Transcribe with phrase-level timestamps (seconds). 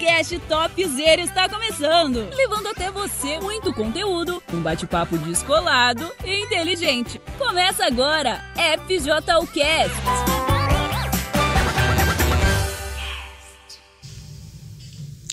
[0.00, 7.20] podcast Topzera está começando, levando até você muito conteúdo, um bate-papo descolado e inteligente.
[7.36, 8.42] Começa agora,
[8.86, 9.94] FJUcast.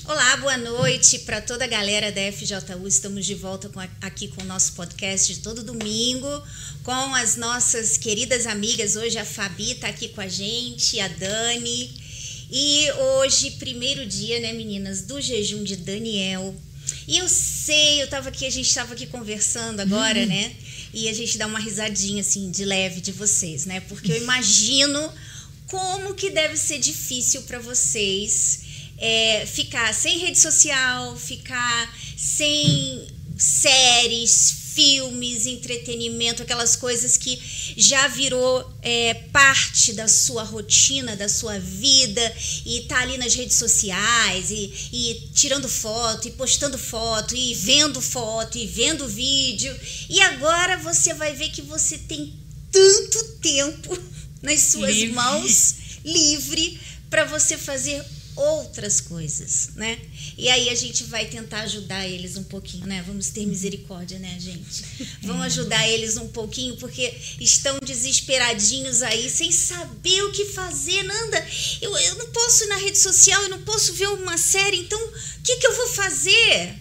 [0.06, 2.88] Olá, boa noite para toda a galera da FJU.
[2.88, 6.44] Estamos de volta com a, aqui com o nosso podcast de todo domingo,
[6.84, 8.98] com as nossas queridas amigas.
[8.98, 12.07] Hoje a Fabi está aqui com a gente, a Dani.
[12.50, 16.56] E hoje, primeiro dia, né, meninas, do jejum de Daniel.
[17.08, 20.26] E eu sei, eu tava aqui, a gente estava aqui conversando agora, uhum.
[20.28, 20.56] né?
[20.94, 23.82] E a gente dá uma risadinha assim de leve de vocês, né?
[23.82, 25.14] Porque eu imagino
[25.68, 28.62] como que deve ser difícil para vocês
[28.98, 37.42] é, ficar sem rede social, ficar sem séries, filmes, entretenimento, aquelas coisas que
[37.76, 42.22] já virou é, parte da sua rotina, da sua vida,
[42.64, 48.00] e tá ali nas redes sociais, e, e tirando foto, e postando foto, e vendo
[48.00, 49.76] foto, e vendo vídeo.
[50.08, 52.32] E agora você vai ver que você tem
[52.72, 53.98] tanto tempo
[54.44, 55.16] nas suas livre.
[55.16, 58.06] mãos livre para você fazer
[58.36, 59.98] outras coisas, né?
[60.38, 63.04] E aí a gente vai tentar ajudar eles um pouquinho, né?
[63.08, 64.86] Vamos ter misericórdia, né, gente?
[65.24, 71.02] Vamos ajudar eles um pouquinho porque estão desesperadinhos aí, sem saber o que fazer.
[71.02, 71.48] Nanda,
[71.82, 75.00] eu, eu não posso ir na rede social, eu não posso ver uma série, então
[75.04, 76.76] o que, que eu vou fazer?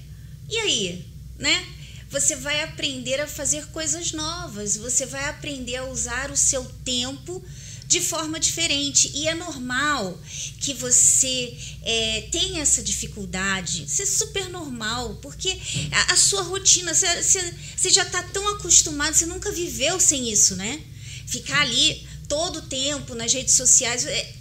[0.51, 1.07] E aí,
[1.39, 1.67] né?
[2.11, 7.43] Você vai aprender a fazer coisas novas, você vai aprender a usar o seu tempo
[7.87, 9.11] de forma diferente.
[9.15, 10.19] E é normal
[10.61, 13.85] que você é, tenha essa dificuldade.
[13.85, 15.57] Isso é super normal, porque
[15.93, 20.31] a, a sua rotina, você, você, você já está tão acostumado, você nunca viveu sem
[20.31, 20.81] isso, né?
[21.27, 24.05] Ficar ali todo o tempo nas redes sociais.
[24.05, 24.35] É,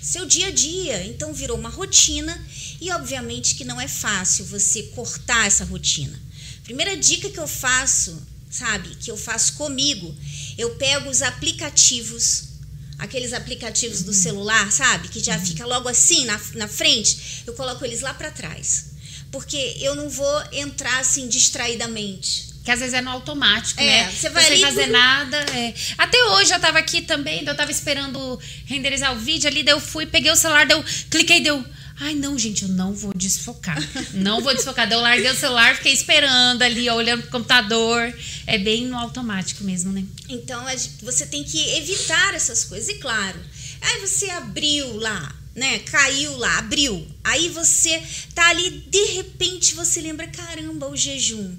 [0.00, 1.04] seu dia a dia.
[1.06, 2.40] Então virou uma rotina
[2.80, 6.20] e obviamente que não é fácil você cortar essa rotina.
[6.62, 10.14] Primeira dica que eu faço, sabe, que eu faço comigo,
[10.56, 12.55] eu pego os aplicativos
[12.98, 15.08] aqueles aplicativos do celular, sabe?
[15.08, 18.86] Que já fica logo assim na, na frente, eu coloco eles lá para trás.
[19.30, 22.54] Porque eu não vou entrar assim distraidamente.
[22.64, 24.10] Que às vezes é no automático, é, né?
[24.10, 24.90] Você vai Sem fazer por...
[24.90, 25.36] nada.
[25.54, 25.74] É.
[25.98, 29.80] Até hoje eu tava aqui também, eu tava esperando renderizar o vídeo ali, daí eu
[29.80, 31.64] fui, peguei o celular, deu, cliquei, deu
[31.98, 33.78] Ai, não, gente, eu não vou desfocar.
[34.12, 34.86] Não vou desfocar.
[34.86, 38.14] Daí eu larguei o celular, fiquei esperando ali, olhando pro computador.
[38.46, 40.04] É bem no automático mesmo, né?
[40.28, 40.62] Então,
[41.00, 42.88] você tem que evitar essas coisas.
[42.90, 43.40] E claro,
[43.80, 45.78] aí você abriu lá, né?
[45.80, 47.06] Caiu lá, abriu.
[47.24, 48.02] Aí você
[48.34, 51.56] tá ali, de repente você lembra: caramba, o jejum.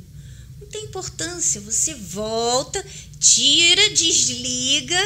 [0.61, 1.61] Não tem importância.
[1.61, 2.85] Você volta,
[3.19, 5.01] tira, desliga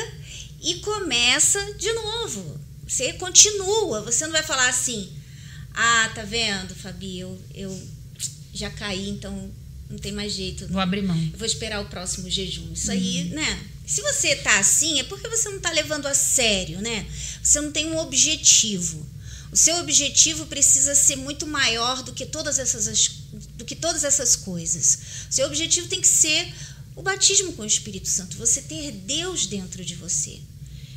[0.62, 2.60] e começa de novo.
[2.86, 4.02] Você continua.
[4.02, 5.21] Você não vai falar assim
[5.74, 7.20] ah, tá vendo, Fabi?
[7.20, 7.88] Eu, eu
[8.54, 9.52] já caí, então
[9.90, 10.68] não tem mais jeito.
[10.68, 11.18] Vou abrir mão.
[11.18, 12.72] Eu vou esperar o próximo jejum.
[12.74, 13.36] Isso aí, uhum.
[13.36, 13.68] né?
[13.86, 17.06] Se você tá assim, é porque você não tá levando a sério, né?
[17.44, 19.06] Você não tem um objetivo.
[19.52, 23.10] O seu objetivo precisa ser muito maior do que todas essas,
[23.58, 25.00] do que todas essas coisas.
[25.30, 26.54] O seu objetivo tem que ser
[26.96, 30.40] o batismo com o Espírito Santo, você ter Deus dentro de você.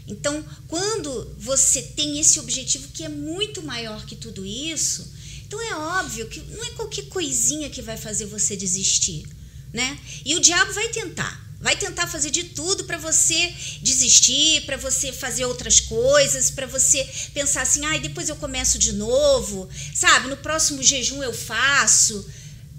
[0.07, 5.13] Então, quando você tem esse objetivo que é muito maior que tudo isso,
[5.47, 9.27] então é óbvio que não é qualquer coisinha que vai fazer você desistir,
[9.73, 9.99] né?
[10.25, 11.43] E o diabo vai tentar.
[11.61, 17.09] Vai tentar fazer de tudo para você desistir, para você fazer outras coisas, para você
[17.33, 20.29] pensar assim, ai, ah, depois eu começo de novo, sabe?
[20.29, 22.29] No próximo jejum eu faço.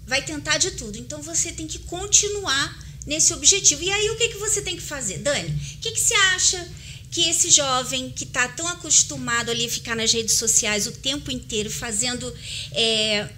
[0.05, 0.99] Vai tentar de tudo.
[0.99, 2.77] Então você tem que continuar
[3.07, 3.81] nesse objetivo.
[3.81, 5.17] E aí o que, que você tem que fazer?
[5.17, 6.67] Dani, o que, que você acha
[7.15, 11.31] que esse jovem que está tão acostumado ali a ficar nas redes sociais o tempo
[11.31, 12.35] inteiro fazendo
[12.73, 13.29] é,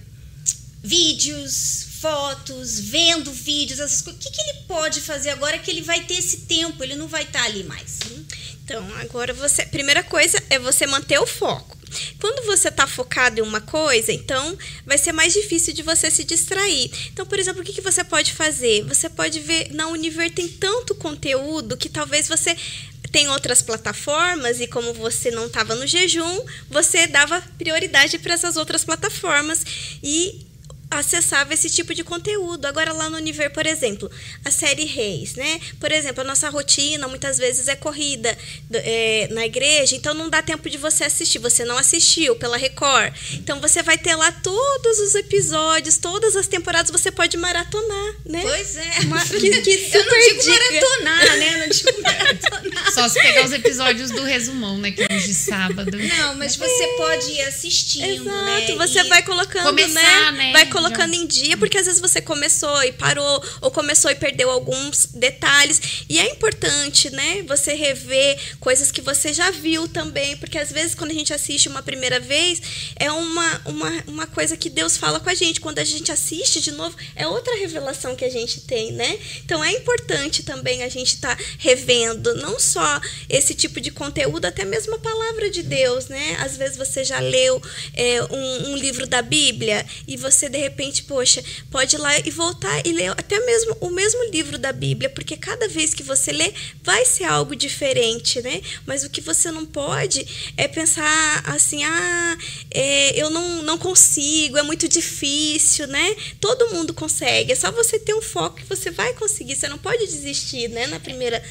[0.84, 5.84] vídeos, fotos, vendo vídeos, essas coisas, o que, que ele pode fazer agora que ele
[5.84, 6.84] vai ter esse tempo?
[6.84, 8.00] Ele não vai estar tá ali mais.
[8.64, 9.64] Então, agora você.
[9.68, 11.78] Primeira coisa é você manter o foco.
[12.20, 16.24] Quando você está focado em uma coisa, então vai ser mais difícil de você se
[16.24, 16.92] distrair.
[17.14, 18.84] Então, por exemplo, o que, que você pode fazer?
[18.86, 22.58] Você pode ver na Univer tem tanto conteúdo que talvez você
[23.12, 28.58] tem outras plataformas e como você não estava no jejum, você dava prioridade para essas
[28.58, 29.64] outras plataformas
[30.04, 30.47] e
[30.90, 32.66] acessava esse tipo de conteúdo.
[32.66, 34.10] Agora lá no Univer, por exemplo,
[34.46, 35.60] a série Reis, né?
[35.80, 38.36] Por exemplo, a nossa rotina muitas vezes é corrida
[38.74, 41.40] é, na igreja, então não dá tempo de você assistir.
[41.40, 43.14] Você não assistiu pela Record.
[43.34, 48.42] Então você vai ter lá todos os episódios, todas as temporadas, você pode maratonar, né?
[48.42, 48.92] Pois é.
[49.04, 50.52] Uma, que, que super Eu não digo dica.
[50.64, 51.58] maratonar, né?
[51.58, 52.92] Não digo maratonar.
[52.94, 54.92] Só se pegar os episódios do resumão, né?
[54.92, 55.98] Que é hoje de sábado.
[55.98, 58.64] Não, mas você pode ir assistindo, né?
[58.64, 60.38] Exato, você E- vai colocando, Começar, né?
[60.38, 60.52] né?
[60.54, 64.50] Vai colocando em dia, porque às vezes você começou e parou, ou começou e perdeu
[64.50, 66.06] alguns detalhes.
[66.08, 67.44] E é importante, né?
[67.48, 71.68] Você rever coisas que você já viu também, porque às vezes quando a gente assiste
[71.68, 72.62] uma primeira vez,
[72.96, 75.60] é uma, uma, uma coisa que Deus fala com a gente.
[75.60, 79.18] Quando a gente assiste de novo, é outra revelação que a gente tem, né?
[79.44, 84.64] Então é importante também a gente estar revendo, não só esse tipo de conteúdo, até
[84.64, 86.38] mesmo a palavra de Deus, né?
[86.40, 87.62] Às vezes você já leu
[87.94, 92.30] é, um, um livro da Bíblia e você de repente, poxa, pode ir lá e
[92.32, 96.32] voltar e ler até mesmo o mesmo livro da Bíblia, porque cada vez que você
[96.32, 96.54] lê
[96.84, 98.62] vai ser algo diferente, né?
[98.86, 102.38] Mas o que você não pode é pensar assim, ah,
[102.72, 106.16] é, eu não, não consigo, é muito difícil, né?
[106.40, 109.78] Todo mundo consegue, é só você ter um foco que você vai conseguir, você não
[109.78, 110.88] pode desistir, né?
[110.88, 111.44] Na primeira,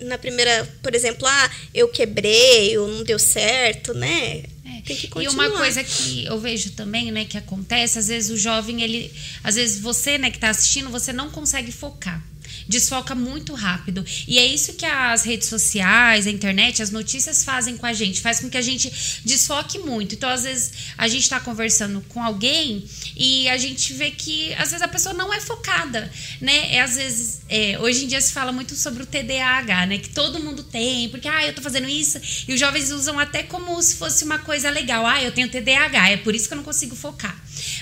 [0.00, 4.44] na primeira, por exemplo, ah, eu quebrei, ou não deu certo, né?
[4.84, 5.48] Tem que E continuar.
[5.48, 9.12] uma coisa que eu vejo também, né, que acontece, às vezes o jovem, ele.
[9.44, 12.22] Às vezes você, né, que tá assistindo, você não consegue focar.
[12.68, 14.04] Desfoca muito rápido.
[14.26, 18.20] E é isso que as redes sociais, a internet, as notícias fazem com a gente.
[18.20, 18.92] Faz com que a gente
[19.24, 20.14] desfoque muito.
[20.14, 22.84] Então, às vezes, a gente tá conversando com alguém
[23.16, 26.10] e a gente vê que, às vezes, a pessoa não é focada,
[26.40, 26.74] né?
[26.74, 29.98] É, às vezes, é, hoje em dia se fala muito sobre o TDAH, né?
[29.98, 32.20] Que todo mundo tem, porque, ah, eu tô fazendo isso.
[32.46, 35.06] E os jovens usam até como se fosse uma coisa legal.
[35.06, 37.36] Ah, eu tenho TDAH, é por isso que eu não consigo focar.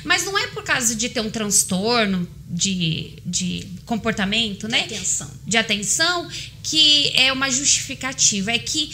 [0.04, 4.80] Mas não é por causa de ter um transtorno de, de comportamento, né?
[4.80, 5.30] atenção.
[5.46, 6.28] de atenção
[6.62, 8.50] que é uma justificativa.
[8.50, 8.90] É que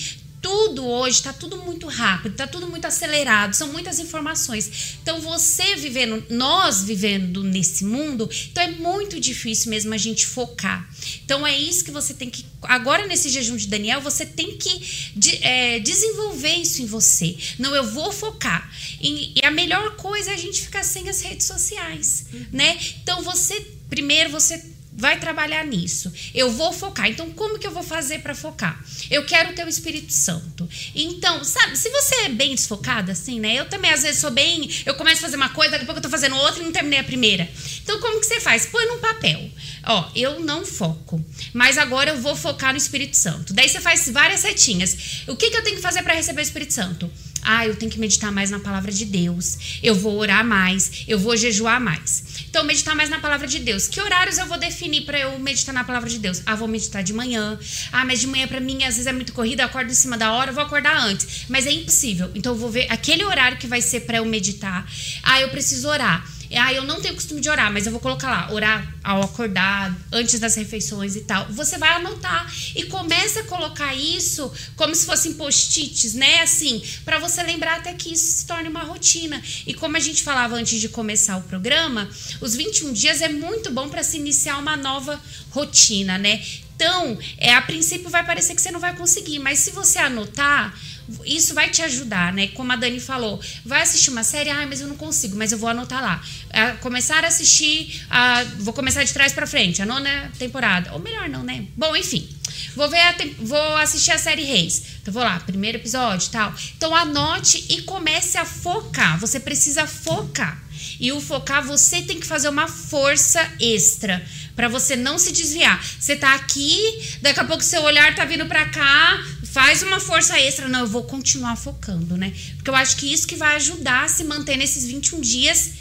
[0.46, 4.96] tudo hoje está tudo muito rápido, está tudo muito acelerado, são muitas informações.
[5.02, 10.88] Então, você vivendo, nós vivendo nesse mundo, então é muito difícil mesmo a gente focar.
[11.24, 12.44] Então, é isso que você tem que.
[12.62, 14.78] Agora, nesse jejum de Daniel, você tem que
[15.16, 17.36] de- é, desenvolver isso em você.
[17.58, 18.70] Não, eu vou focar.
[19.00, 22.78] E, e a melhor coisa é a gente ficar sem as redes sociais, né?
[23.02, 23.66] Então, você.
[23.88, 24.64] Primeiro, você
[24.96, 26.12] vai trabalhar nisso.
[26.34, 27.08] Eu vou focar.
[27.08, 28.82] Então, como que eu vou fazer para focar?
[29.10, 30.68] Eu quero o Espírito Santo.
[30.94, 33.54] Então, sabe, se você é bem desfocada, assim, né?
[33.54, 34.70] Eu também, às vezes, sou bem.
[34.86, 36.72] Eu começo a fazer uma coisa, daqui a pouco eu tô fazendo outra e não
[36.72, 37.48] terminei a primeira.
[37.82, 38.66] Então, como que você faz?
[38.66, 39.50] Põe num papel.
[39.84, 41.22] Ó, eu não foco.
[41.52, 43.52] Mas agora eu vou focar no Espírito Santo.
[43.52, 45.22] Daí você faz várias setinhas.
[45.26, 47.10] O que, que eu tenho que fazer para receber o Espírito Santo?
[47.46, 49.78] Ah, eu tenho que meditar mais na palavra de Deus.
[49.82, 51.04] Eu vou orar mais.
[51.06, 52.24] Eu vou jejuar mais.
[52.50, 53.86] Então, meditar mais na palavra de Deus.
[53.86, 56.42] Que horários eu vou definir para eu meditar na palavra de Deus?
[56.44, 57.58] Ah, vou meditar de manhã.
[57.92, 60.18] Ah, mas de manhã para mim às vezes é muito corrida, eu acordo em cima
[60.18, 61.46] da hora, eu vou acordar antes.
[61.48, 62.30] Mas é impossível.
[62.34, 64.84] Então, eu vou ver aquele horário que vai ser para eu meditar.
[65.22, 66.36] Ah, eu preciso orar.
[66.54, 69.96] Ah, eu não tenho costume de orar, mas eu vou colocar lá, orar ao acordar,
[70.12, 71.46] antes das refeições e tal.
[71.50, 76.42] Você vai anotar e começa a colocar isso como se fossem post-its, né?
[76.42, 79.42] Assim, para você lembrar até que isso se torne uma rotina.
[79.66, 82.08] E como a gente falava antes de começar o programa,
[82.40, 86.42] os 21 dias é muito bom para se iniciar uma nova rotina, né?
[86.76, 90.78] Então, é, a princípio vai parecer que você não vai conseguir, mas se você anotar,
[91.25, 92.48] isso vai te ajudar, né?
[92.48, 95.58] Como a Dani falou, vai assistir uma série, ah, mas eu não consigo, mas eu
[95.58, 96.22] vou anotar lá.
[96.52, 100.92] Ah, começar a assistir, ah, vou começar de trás pra frente, a nona temporada.
[100.92, 101.66] Ou melhor, não, né?
[101.76, 102.28] Bom, enfim.
[102.75, 104.82] Vou ver a tem- vou assistir a série Reis.
[105.00, 106.54] Então vou lá, primeiro episódio tal.
[106.76, 109.18] Então anote e comece a focar.
[109.18, 110.62] Você precisa focar.
[111.00, 115.82] E o focar, você tem que fazer uma força extra para você não se desviar.
[116.00, 116.80] Você tá aqui,
[117.20, 119.25] daqui a pouco seu olhar tá vindo para cá,
[119.56, 120.68] faz uma força extra.
[120.68, 122.30] Não, eu vou continuar focando, né?
[122.56, 125.72] Porque eu acho que isso que vai ajudar a se manter nesses 21 dias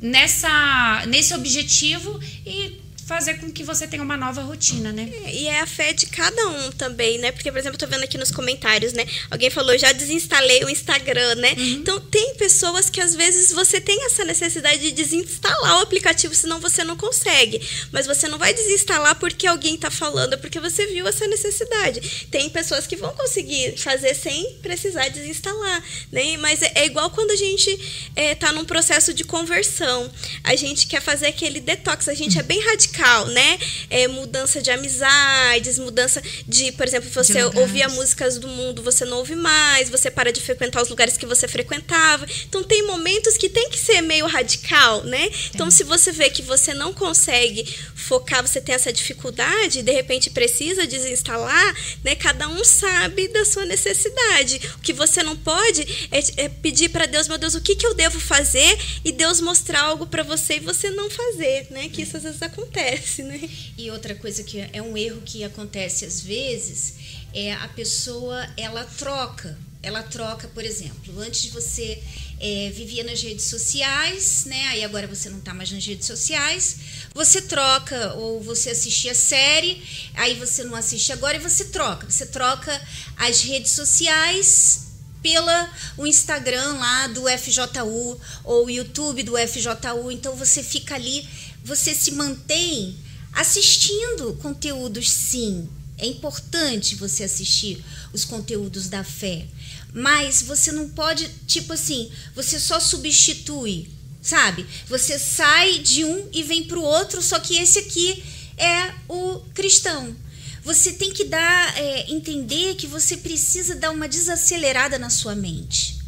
[0.00, 5.10] nessa nesse objetivo e fazer com que você tenha uma nova rotina, né?
[5.32, 7.32] E é a fé de cada um também, né?
[7.32, 9.06] Porque, por exemplo, eu tô vendo aqui nos comentários, né?
[9.30, 11.54] Alguém falou, já desinstalei o Instagram, né?
[11.56, 16.60] Então, tem pessoas que às vezes você tem essa necessidade de desinstalar o aplicativo, senão
[16.60, 17.66] você não consegue.
[17.90, 22.26] Mas você não vai desinstalar porque alguém tá falando, é porque você viu essa necessidade.
[22.30, 26.36] Tem pessoas que vão conseguir fazer sem precisar desinstalar, né?
[26.36, 30.12] Mas é, é igual quando a gente é, tá num processo de conversão.
[30.44, 33.58] A gente quer fazer aquele detox, a gente é bem radical, né?
[33.90, 39.18] É, mudança de amizades, mudança de, por exemplo, você ouvia músicas do mundo, você não
[39.18, 42.26] ouve mais, você para de frequentar os lugares que você frequentava.
[42.48, 45.30] Então tem momentos que tem que ser meio radical, né?
[45.54, 47.64] Então se você vê que você não consegue
[47.94, 52.14] focar, você tem essa dificuldade, de repente precisa desinstalar, né?
[52.14, 54.60] Cada um sabe da sua necessidade.
[54.76, 57.86] O que você não pode é, é pedir para Deus, meu Deus, o que, que
[57.86, 61.88] eu devo fazer e Deus mostrar algo para você e você não fazer, né?
[61.88, 62.87] Que isso às vezes acontece.
[62.88, 63.40] Acontece, né?
[63.76, 66.94] E outra coisa que é um erro que acontece às vezes
[67.34, 72.02] é a pessoa ela troca, ela troca, por exemplo, antes você
[72.40, 74.68] é, vivia nas redes sociais, né?
[74.68, 76.76] Aí agora você não está mais nas redes sociais.
[77.14, 79.82] Você troca, ou você assistia série,
[80.14, 82.08] aí você não assiste agora e você troca.
[82.08, 82.80] Você troca
[83.16, 84.88] as redes sociais
[85.22, 90.10] pela o Instagram lá do FJU ou o YouTube do FJU.
[90.10, 91.28] Então você fica ali,
[91.68, 92.96] você se mantém
[93.30, 95.68] assistindo conteúdos sim.
[95.98, 99.46] É importante você assistir os conteúdos da fé.
[99.92, 103.90] Mas você não pode, tipo assim, você só substitui,
[104.22, 104.64] sabe?
[104.88, 108.22] Você sai de um e vem para o outro, só que esse aqui
[108.56, 110.16] é o cristão.
[110.64, 115.98] Você tem que dar, é, entender que você precisa dar uma desacelerada na sua mente.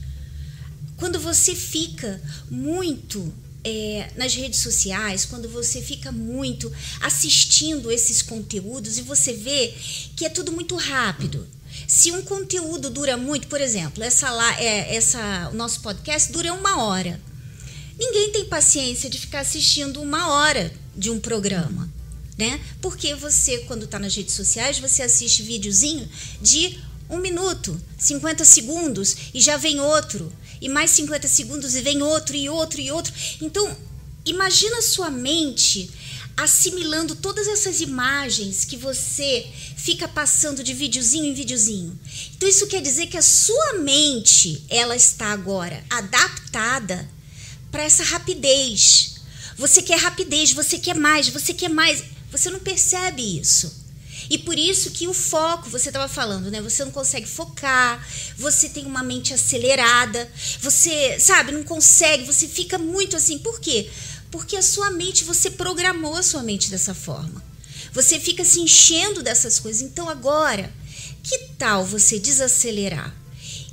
[0.97, 3.33] Quando você fica muito
[3.65, 9.75] é, nas redes sociais, quando você fica muito assistindo esses conteúdos e você vê
[10.17, 11.47] que é tudo muito rápido.
[11.87, 16.53] Se um conteúdo dura muito, por exemplo, essa lá, é, essa, o nosso podcast dura
[16.53, 17.21] uma hora.
[17.99, 21.91] Ninguém tem paciência de ficar assistindo uma hora de um programa
[22.41, 22.59] né?
[22.81, 26.09] Porque você, quando está nas redes sociais, você assiste videozinho
[26.41, 32.03] de um minuto, 50 segundos, e já vem outro, e mais 50 segundos, e vem
[32.03, 33.13] outro, e outro, e outro.
[33.41, 33.77] Então,
[34.25, 35.91] imagina sua mente
[36.37, 41.99] assimilando todas essas imagens que você fica passando de videozinho em videozinho.
[42.35, 47.09] Então isso quer dizer que a sua mente, ela está agora adaptada
[47.71, 49.17] para essa rapidez.
[49.57, 52.03] Você quer rapidez, você quer mais, você quer mais.
[52.33, 53.80] Você não percebe isso.
[54.31, 56.63] E por isso que o foco, você estava falando, né?
[56.63, 58.07] Você não consegue focar,
[58.37, 63.39] você tem uma mente acelerada, você, sabe, não consegue, você fica muito assim.
[63.39, 63.91] Por quê?
[64.31, 67.43] Porque a sua mente, você programou a sua mente dessa forma.
[67.93, 69.83] Você fica se enchendo dessas coisas.
[69.83, 70.73] Então agora,
[71.25, 73.13] que tal você desacelerar?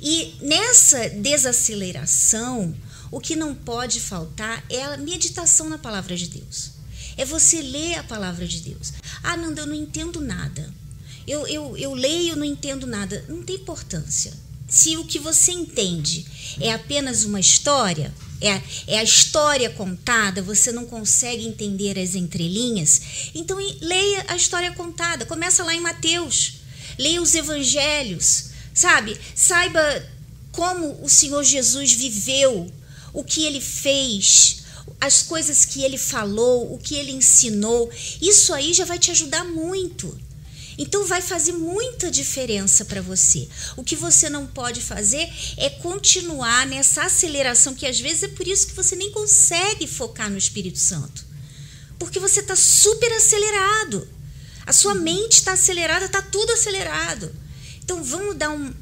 [0.00, 2.74] E nessa desaceleração,
[3.12, 6.77] o que não pode faltar é a meditação na palavra de Deus.
[7.18, 8.94] É você ler a palavra de Deus.
[9.22, 10.72] Ah, Nanda, eu não entendo nada.
[11.26, 13.24] Eu, eu, eu leio, não entendo nada.
[13.28, 14.32] Não tem importância.
[14.68, 16.26] Se o que você entende
[16.60, 23.00] é apenas uma história, é, é a história contada, você não consegue entender as entrelinhas,
[23.34, 25.26] então leia a história contada.
[25.26, 26.54] Começa lá em Mateus.
[26.98, 29.18] Leia os evangelhos, sabe?
[29.34, 29.80] Saiba
[30.50, 32.70] como o Senhor Jesus viveu,
[33.12, 34.62] o que ele fez,
[35.00, 37.90] as coisas que ele falou, o que ele ensinou,
[38.20, 40.18] isso aí já vai te ajudar muito.
[40.76, 43.48] Então vai fazer muita diferença para você.
[43.76, 48.46] O que você não pode fazer é continuar nessa aceleração, que às vezes é por
[48.46, 51.26] isso que você nem consegue focar no Espírito Santo.
[51.98, 54.08] Porque você está super acelerado.
[54.64, 55.02] A sua uhum.
[55.02, 57.34] mente está acelerada, está tudo acelerado.
[57.82, 58.72] Então vamos dar um,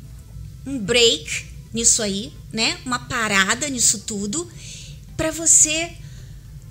[0.67, 2.79] um break nisso aí, né?
[2.85, 4.51] Uma parada nisso tudo
[5.17, 5.97] para você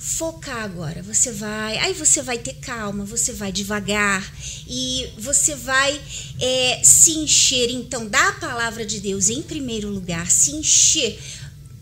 [0.05, 1.01] focar agora.
[1.01, 4.23] Você vai, aí você vai ter calma, você vai devagar
[4.67, 5.99] e você vai
[6.39, 11.19] é, se encher então da palavra de Deus em primeiro lugar, se encher.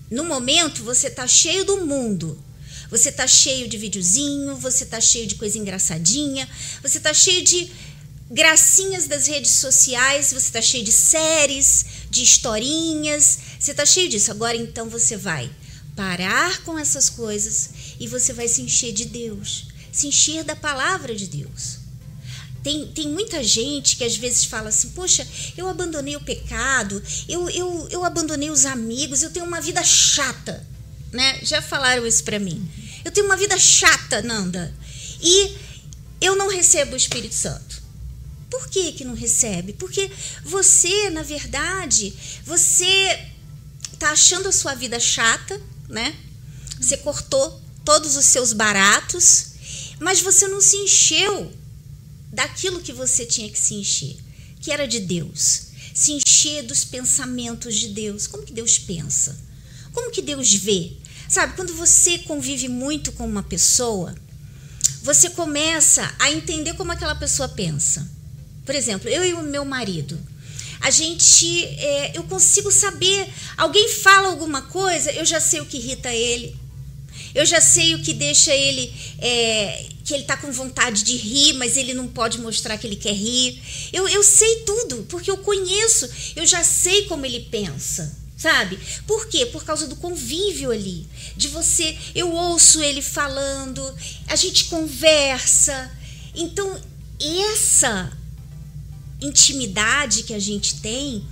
[0.09, 2.41] No momento você tá cheio do mundo.
[2.89, 6.47] Você tá cheio de videozinho, você tá cheio de coisa engraçadinha,
[6.81, 7.71] você tá cheio de
[8.29, 14.31] gracinhas das redes sociais, você tá cheio de séries, de historinhas, você tá cheio disso.
[14.31, 15.51] Agora então você vai
[15.95, 17.69] parar com essas coisas
[18.03, 21.77] e você vai se encher de Deus, se encher da palavra de Deus.
[22.61, 27.49] Tem, tem muita gente que às vezes fala assim: Poxa, eu abandonei o pecado, eu,
[27.49, 30.67] eu, eu abandonei os amigos, eu tenho uma vida chata.
[31.13, 31.39] Né?
[31.43, 32.69] Já falaram isso para mim.
[33.05, 34.75] Eu tenho uma vida chata, Nanda.
[35.21, 35.55] E
[36.19, 37.81] eu não recebo o Espírito Santo.
[38.49, 39.71] Por que, que não recebe?
[39.73, 40.11] Porque
[40.43, 43.27] você, na verdade, você
[43.97, 46.13] tá achando a sua vida chata, né?
[46.81, 49.53] Você cortou todos os seus baratos,
[49.99, 51.51] mas você não se encheu
[52.31, 54.17] daquilo que você tinha que se encher,
[54.59, 55.67] que era de Deus.
[55.93, 58.25] Se encher dos pensamentos de Deus.
[58.25, 59.37] Como que Deus pensa?
[59.93, 60.93] Como que Deus vê?
[61.29, 64.15] Sabe, quando você convive muito com uma pessoa,
[65.03, 68.09] você começa a entender como aquela pessoa pensa.
[68.65, 70.19] Por exemplo, eu e o meu marido,
[70.79, 73.31] a gente, é, eu consigo saber.
[73.55, 76.57] Alguém fala alguma coisa, eu já sei o que irrita ele,
[77.33, 78.93] eu já sei o que deixa ele.
[79.19, 82.95] É, que ele tá com vontade de rir, mas ele não pode mostrar que ele
[82.95, 83.61] quer rir.
[83.91, 88.77] Eu, eu sei tudo, porque eu conheço, eu já sei como ele pensa, sabe?
[89.07, 89.45] Por quê?
[89.45, 93.81] Por causa do convívio ali, de você, eu ouço ele falando,
[94.27, 95.89] a gente conversa.
[96.35, 96.81] Então,
[97.53, 98.11] essa
[99.21, 101.25] intimidade que a gente tem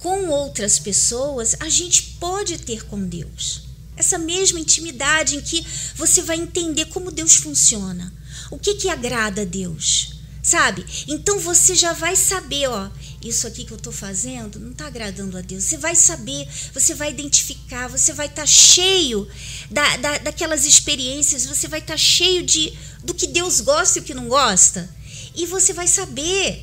[0.00, 3.63] com outras pessoas, a gente pode ter com Deus.
[3.96, 8.12] Essa mesma intimidade em que você vai entender como Deus funciona.
[8.50, 10.14] O que que agrada a Deus?
[10.42, 10.84] Sabe?
[11.08, 12.90] Então você já vai saber, ó,
[13.22, 15.64] isso aqui que eu estou fazendo não está agradando a Deus.
[15.64, 19.26] Você vai saber, você vai identificar, você vai estar tá cheio
[19.70, 24.02] da, da, daquelas experiências, você vai estar tá cheio de do que Deus gosta e
[24.02, 24.88] o que não gosta.
[25.34, 26.62] E você vai saber,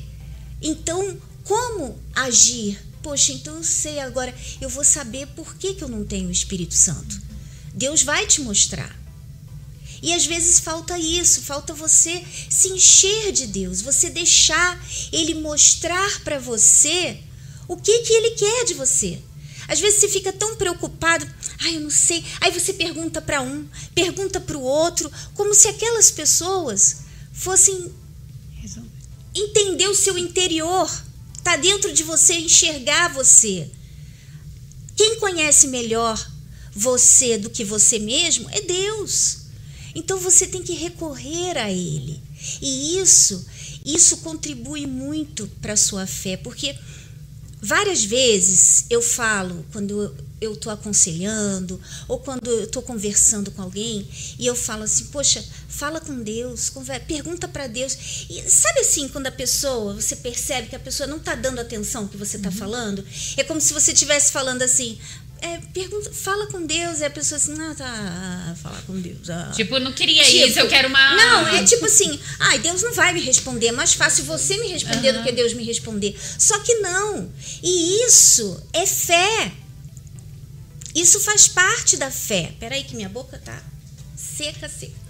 [0.62, 2.80] então, como agir.
[3.02, 6.32] Poxa, então eu sei agora, eu vou saber por que, que eu não tenho o
[6.32, 7.20] Espírito Santo.
[7.74, 8.96] Deus vai te mostrar.
[10.02, 16.22] E às vezes falta isso, falta você se encher de Deus, você deixar Ele mostrar
[16.24, 17.20] para você
[17.68, 19.20] o que, que Ele quer de você.
[19.68, 21.26] Às vezes você fica tão preocupado,
[21.60, 22.26] ai, eu não sei.
[22.42, 26.98] Aí você pergunta para um, pergunta para o outro, como se aquelas pessoas
[27.32, 27.92] fossem
[29.34, 30.92] entender o seu interior,
[31.44, 33.70] tá dentro de você, enxergar você.
[34.96, 36.32] Quem conhece melhor
[36.74, 39.40] você do que você mesmo é Deus.
[39.94, 42.22] Então você tem que recorrer a ele.
[42.62, 43.46] E isso,
[43.86, 46.76] isso contribui muito para a sua fé, porque
[47.62, 54.08] várias vezes eu falo quando eu estou aconselhando ou quando eu estou conversando com alguém
[54.40, 58.26] e eu falo assim, poxa, fala com Deus, conversa, pergunta para Deus.
[58.28, 62.04] E sabe assim, quando a pessoa, você percebe que a pessoa não está dando atenção
[62.04, 62.56] ao que você está uhum.
[62.56, 63.06] falando?
[63.38, 64.98] É como se você estivesse falando assim,
[65.42, 69.30] é, pergunta, fala com Deus, e a pessoa assim, ah, tá, falar com Deus.
[69.30, 69.52] Ah.
[69.56, 71.16] Tipo, não queria tipo, isso, eu quero uma.
[71.16, 74.68] Não, é tipo assim, ai, Deus não vai me responder, é mais fácil você me
[74.68, 75.18] responder uhum.
[75.20, 76.16] do que Deus me responder.
[76.38, 77.32] Só que não.
[77.64, 79.52] E isso é fé.
[80.94, 82.54] Isso faz parte da fé.
[82.60, 83.62] Peraí, que minha boca tá
[84.16, 85.02] seca, seca.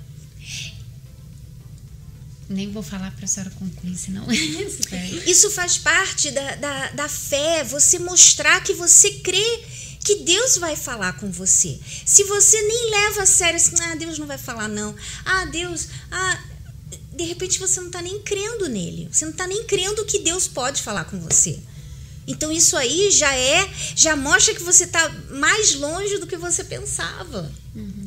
[2.49, 4.25] Nem vou falar para a senhora concluir, senão.
[5.25, 9.63] Isso faz parte da, da, da fé, você mostrar que você crê
[10.03, 11.79] que Deus vai falar com você.
[12.05, 14.93] Se você nem leva a sério assim, ah, Deus não vai falar, não.
[15.23, 16.43] Ah, Deus, ah,
[17.13, 19.07] de repente você não está nem crendo nele.
[19.11, 21.59] Você não está nem crendo que Deus pode falar com você.
[22.27, 26.63] Então isso aí já é, já mostra que você está mais longe do que você
[26.63, 27.51] pensava.
[27.75, 28.00] Uhum.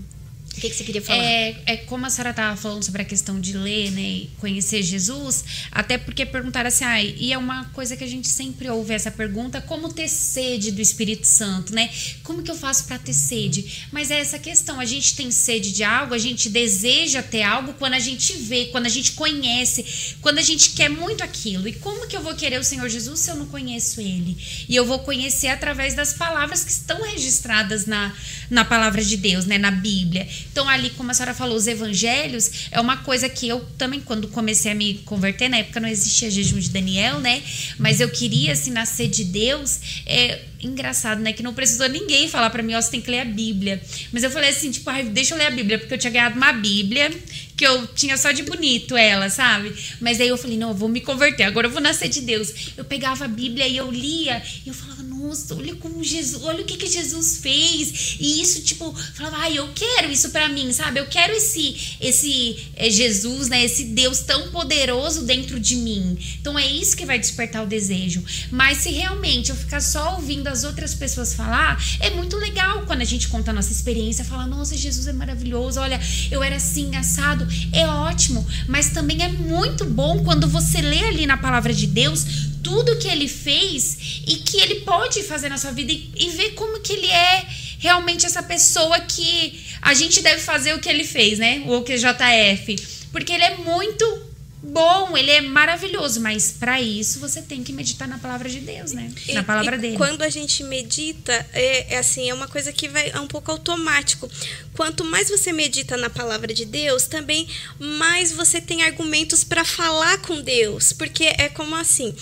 [0.64, 1.22] Que, que, você queria falar?
[1.22, 4.82] É, é como a senhora estava falando sobre a questão de ler, né, e conhecer
[4.82, 8.94] Jesus, até porque perguntaram assim, ah, e é uma coisa que a gente sempre ouve
[8.94, 11.90] essa pergunta, como ter sede do Espírito Santo, né?
[12.22, 13.86] Como que eu faço para ter sede?
[13.92, 17.74] Mas é essa questão, a gente tem sede de algo, a gente deseja ter algo
[17.74, 21.68] quando a gente vê, quando a gente conhece, quando a gente quer muito aquilo.
[21.68, 24.34] E como que eu vou querer o Senhor Jesus se eu não conheço ele?
[24.66, 28.14] E eu vou conhecer através das palavras que estão registradas na,
[28.48, 30.26] na palavra de Deus, né, na Bíblia.
[30.54, 34.28] Então, ali, como a senhora falou, os evangelhos é uma coisa que eu também, quando
[34.28, 37.42] comecei a me converter, na época não existia jejum de Daniel, né?
[37.76, 39.80] Mas eu queria, assim, nascer de Deus.
[40.06, 41.32] É, engraçado, né?
[41.32, 43.82] Que não precisou ninguém falar para mim, ó, você tem que ler a Bíblia.
[44.12, 46.36] Mas eu falei assim, tipo, ai, deixa eu ler a Bíblia, porque eu tinha ganhado
[46.36, 47.10] uma Bíblia
[47.56, 49.72] que eu tinha só de bonito ela, sabe?
[50.00, 52.52] Mas aí eu falei, não, eu vou me converter, agora eu vou nascer de Deus.
[52.76, 56.62] Eu pegava a Bíblia e eu lia, e eu falava, nossa, olha como Jesus, olha
[56.62, 58.16] o que que Jesus fez.
[58.20, 61.00] E isso, tipo, falava, ai, eu quero isso para mim, sabe?
[61.00, 63.64] Eu quero esse esse é, Jesus, né?
[63.64, 66.18] Esse Deus tão poderoso dentro de mim.
[66.40, 68.22] Então é isso que vai despertar o desejo.
[68.50, 73.02] Mas se realmente eu ficar só ouvindo as outras pessoas falar, é muito legal quando
[73.02, 76.94] a gente conta a nossa experiência, fala, nossa, Jesus é maravilhoso, olha, eu era assim,
[76.96, 77.46] assado.
[77.72, 82.24] É ótimo, mas também é muito bom quando você lê ali na palavra de Deus
[82.62, 86.50] tudo que ele fez e que ele pode fazer na sua vida e, e ver
[86.52, 87.46] como que ele é
[87.78, 91.62] realmente essa pessoa que a gente deve fazer o que ele fez, né?
[91.66, 93.06] O QJF.
[93.12, 94.33] Porque ele é muito
[94.64, 98.92] bom, ele é maravilhoso, mas para isso você tem que meditar na palavra de Deus,
[98.92, 99.12] né?
[99.32, 99.96] Na palavra e dele.
[99.96, 103.50] Quando a gente medita, é, é, assim, é uma coisa que vai é um pouco
[103.50, 104.28] automático.
[104.74, 107.46] Quanto mais você medita na palavra de Deus, também
[107.78, 112.14] mais você tem argumentos para falar com Deus, porque é como assim,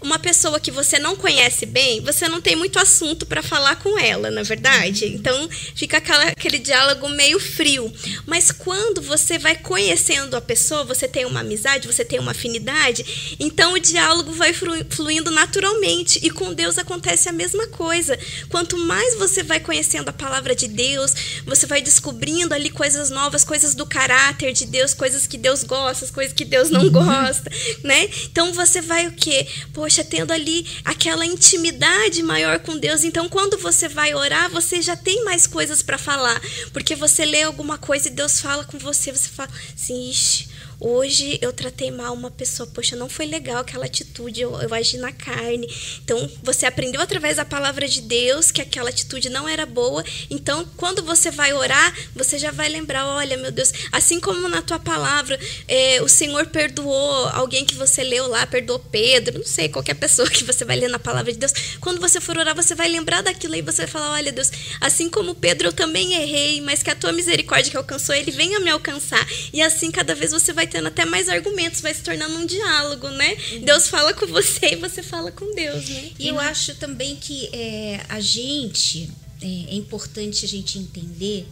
[0.00, 3.98] uma pessoa que você não conhece bem, você não tem muito assunto para falar com
[3.98, 5.06] ela, na verdade.
[5.06, 7.92] Então fica aquela, aquele diálogo meio frio.
[8.26, 13.36] Mas quando você vai conhecendo a pessoa, você tem uma amizade, você tem uma afinidade,
[13.38, 18.18] então o diálogo vai fluindo naturalmente e com Deus acontece a mesma coisa.
[18.48, 23.44] Quanto mais você vai conhecendo a palavra de Deus, você vai descobrindo ali coisas novas,
[23.44, 26.90] coisas do caráter de Deus, coisas que Deus gosta, coisas que Deus não uhum.
[26.90, 27.50] gosta,
[27.84, 28.08] né?
[28.24, 29.46] Então você vai o quê?
[29.72, 33.04] Poxa, tendo ali aquela intimidade maior com Deus.
[33.04, 36.40] Então quando você vai orar, você já tem mais coisas para falar,
[36.72, 40.48] porque você lê alguma coisa e Deus fala com você, você fala assim, ixi,
[40.80, 44.96] Hoje eu tratei mal uma pessoa, poxa, não foi legal aquela atitude, eu, eu agi
[44.96, 45.68] na carne.
[46.02, 50.02] Então, você aprendeu através da palavra de Deus que aquela atitude não era boa.
[50.30, 54.62] Então, quando você vai orar, você já vai lembrar: olha, meu Deus, assim como na
[54.62, 55.38] tua palavra,
[55.68, 60.30] é, o Senhor perdoou alguém que você leu lá, perdoou Pedro, não sei, qualquer pessoa
[60.30, 61.52] que você vai ler na palavra de Deus.
[61.78, 65.10] Quando você for orar, você vai lembrar daquilo e você vai falar: olha, Deus, assim
[65.10, 68.70] como Pedro, eu também errei, mas que a tua misericórdia que alcançou ele venha me
[68.70, 69.26] alcançar.
[69.52, 73.08] E assim, cada vez você vai tendo até mais argumentos, vai se tornando um diálogo,
[73.10, 73.36] né?
[73.52, 73.64] Uhum.
[73.64, 76.10] Deus fala com você e você fala com Deus, né?
[76.18, 79.10] E eu acho também que é, a gente,
[79.42, 81.46] é, é importante a gente entender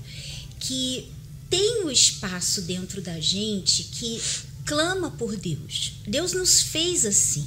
[0.61, 1.11] que
[1.51, 4.21] tem o um espaço dentro da gente que
[4.65, 5.95] clama por Deus.
[6.07, 7.47] Deus nos fez assim.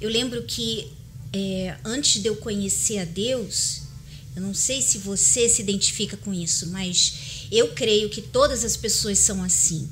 [0.00, 0.88] Eu lembro que
[1.32, 3.82] é, antes de eu conhecer a Deus,
[4.34, 8.76] eu não sei se você se identifica com isso, mas eu creio que todas as
[8.76, 9.88] pessoas são assim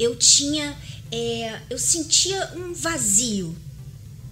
[0.00, 0.76] eu tinha,
[1.12, 3.54] é, eu sentia um vazio,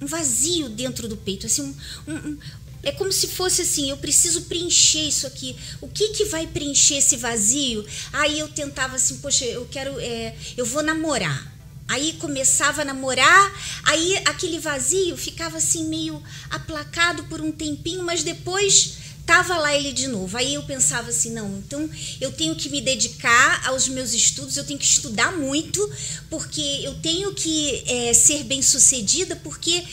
[0.00, 1.74] um vazio dentro do peito, assim,
[2.06, 2.38] um, um,
[2.82, 5.54] é como se fosse assim, eu preciso preencher isso aqui.
[5.80, 7.84] O que que vai preencher esse vazio?
[8.12, 11.58] Aí eu tentava assim, poxa, eu quero, é, eu vou namorar.
[11.88, 13.52] Aí começava a namorar,
[13.84, 18.98] aí aquele vazio ficava assim meio aplacado por um tempinho, mas depois
[19.28, 20.38] tava lá ele de novo.
[20.38, 21.88] Aí eu pensava assim, não, então
[22.18, 25.86] eu tenho que me dedicar aos meus estudos, eu tenho que estudar muito,
[26.30, 29.84] porque eu tenho que é, ser bem sucedida, porque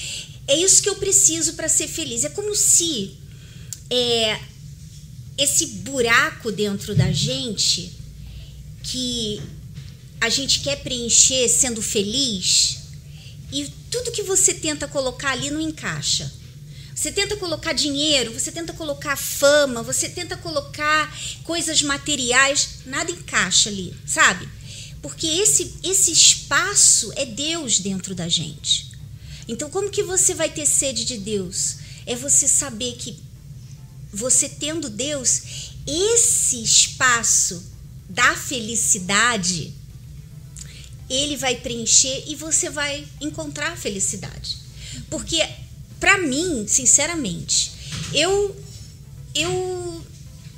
[0.47, 2.23] é isso que eu preciso para ser feliz.
[2.23, 3.11] É como se
[3.89, 4.39] é,
[5.37, 7.91] esse buraco dentro da gente
[8.83, 9.41] que
[10.21, 12.77] a gente quer preencher sendo feliz
[13.51, 16.31] e tudo que você tenta colocar ali não encaixa.
[16.95, 23.69] Você tenta colocar dinheiro, você tenta colocar fama, você tenta colocar coisas materiais, nada encaixa
[23.69, 24.47] ali, sabe?
[25.01, 28.91] Porque esse, esse espaço é Deus dentro da gente.
[29.45, 31.75] Então, como que você vai ter sede de Deus?
[32.05, 33.19] É você saber que
[34.11, 37.61] você tendo Deus, esse espaço
[38.09, 39.73] da felicidade,
[41.09, 44.57] ele vai preencher e você vai encontrar a felicidade.
[45.09, 45.45] Porque
[45.99, 47.71] para mim, sinceramente,
[48.13, 48.55] eu
[49.33, 50.05] eu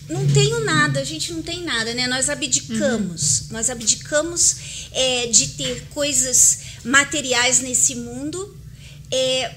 [0.10, 2.08] não tenho nada, a gente não tem nada, né?
[2.08, 3.48] Nós abdicamos, uhum.
[3.52, 8.58] nós abdicamos é, de ter coisas materiais nesse mundo
[9.12, 9.56] é,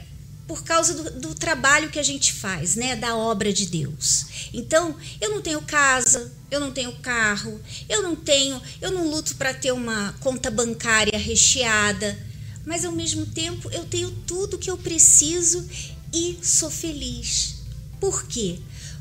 [0.48, 2.96] por causa do, do, trabalho que a gente faz, né?
[2.96, 4.26] Da obra de Deus.
[4.52, 9.36] Então, eu não tenho casa, eu não tenho carro, eu não tenho, eu não luto
[9.36, 12.18] para ter uma conta bancária recheada
[12.64, 15.66] mas ao mesmo tempo eu tenho tudo que eu preciso
[16.12, 17.56] e sou feliz.
[17.98, 18.58] Por quê?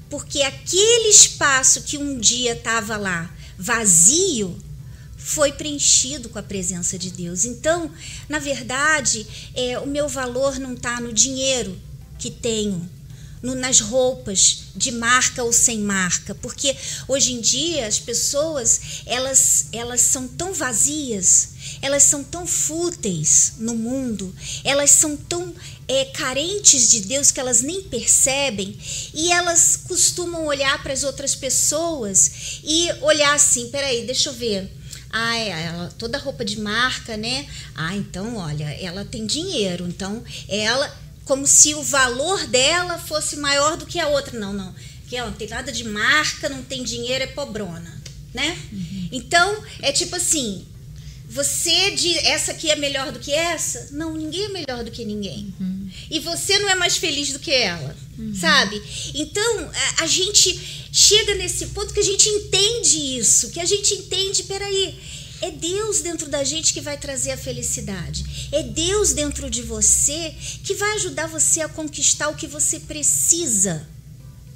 [0.10, 4.58] Porque aquele espaço que um dia estava lá vazio
[5.17, 7.45] foi preenchido com a presença de Deus.
[7.45, 7.91] Então,
[8.28, 11.78] na verdade, é, o meu valor não está no dinheiro
[12.17, 12.89] que tenho,
[13.41, 16.75] no, nas roupas de marca ou sem marca, porque
[17.08, 21.49] hoje em dia as pessoas elas elas são tão vazias,
[21.82, 25.54] elas são tão fúteis no mundo, elas são tão
[25.88, 28.78] é, carentes de Deus que elas nem percebem
[29.13, 34.71] e elas costumam olhar para as outras pessoas e olhar assim, peraí, deixa eu ver.
[35.12, 37.47] Ah, ela toda roupa de marca, né?
[37.73, 40.88] Ah, então, olha, ela tem dinheiro, então ela
[41.30, 44.39] como se o valor dela fosse maior do que a outra.
[44.39, 44.74] Não, não.
[45.08, 48.02] Que ela não tem nada de marca, não tem dinheiro, é pobrona,
[48.34, 48.58] né?
[48.74, 49.10] Uhum.
[49.12, 50.65] Então, é tipo assim,
[51.30, 53.89] você de essa aqui é melhor do que essa?
[53.92, 55.54] Não, ninguém é melhor do que ninguém.
[55.60, 55.88] Uhum.
[56.10, 58.34] E você não é mais feliz do que ela, uhum.
[58.34, 58.82] sabe?
[59.13, 60.60] Então, a, a, gente
[60.92, 64.98] chega nesse ponto que a gente entende isso, que a gente entende, peraí,
[65.41, 68.49] é Deus dentro da gente que vai trazer a felicidade.
[68.52, 73.88] É Deus dentro de você que vai ajudar você a conquistar o que você precisa.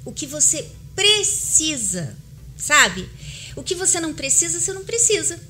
[0.04, 2.16] O que você precisa,
[2.56, 3.08] sabe?
[3.56, 5.40] O que você não precisa, você não precisa.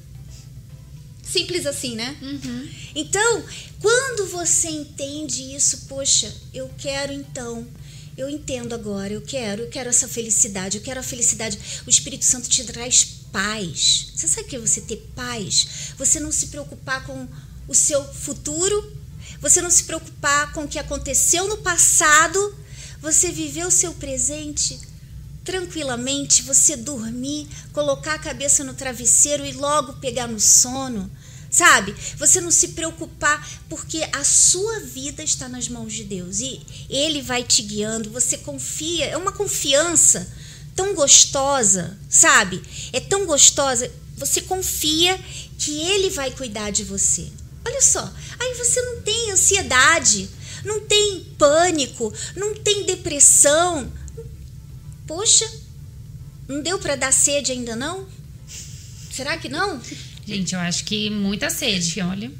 [1.22, 2.16] Simples assim, né?
[2.22, 2.68] Uhum.
[2.94, 3.44] Então,
[3.80, 7.66] quando você entende isso, poxa, eu quero então
[8.16, 11.58] eu entendo agora, eu quero, eu quero essa felicidade, eu quero a felicidade.
[11.86, 14.12] O Espírito Santo te traz paz.
[14.14, 15.66] Você sabe o que é você ter paz?
[15.98, 17.26] Você não se preocupar com
[17.66, 18.92] o seu futuro,
[19.40, 22.56] você não se preocupar com o que aconteceu no passado,
[23.02, 24.78] você viver o seu presente
[25.42, 31.10] tranquilamente, você dormir, colocar a cabeça no travesseiro e logo pegar no sono.
[31.50, 31.94] Sabe?
[32.16, 37.20] Você não se preocupar, porque a sua vida está nas mãos de Deus e Ele
[37.20, 38.10] vai te guiando.
[38.10, 40.32] Você confia, é uma confiança
[40.74, 42.62] tão gostosa, sabe?
[42.92, 43.90] É tão gostosa.
[44.16, 45.18] Você confia
[45.58, 47.28] que Ele vai cuidar de você.
[47.64, 50.28] Olha só, aí você não tem ansiedade,
[50.64, 53.90] não tem pânico, não tem depressão,
[55.06, 55.50] Poxa,
[56.48, 58.06] não deu para dar sede ainda não?
[59.10, 59.80] Será que não?
[60.26, 62.32] Gente, eu acho que muita sede, olha.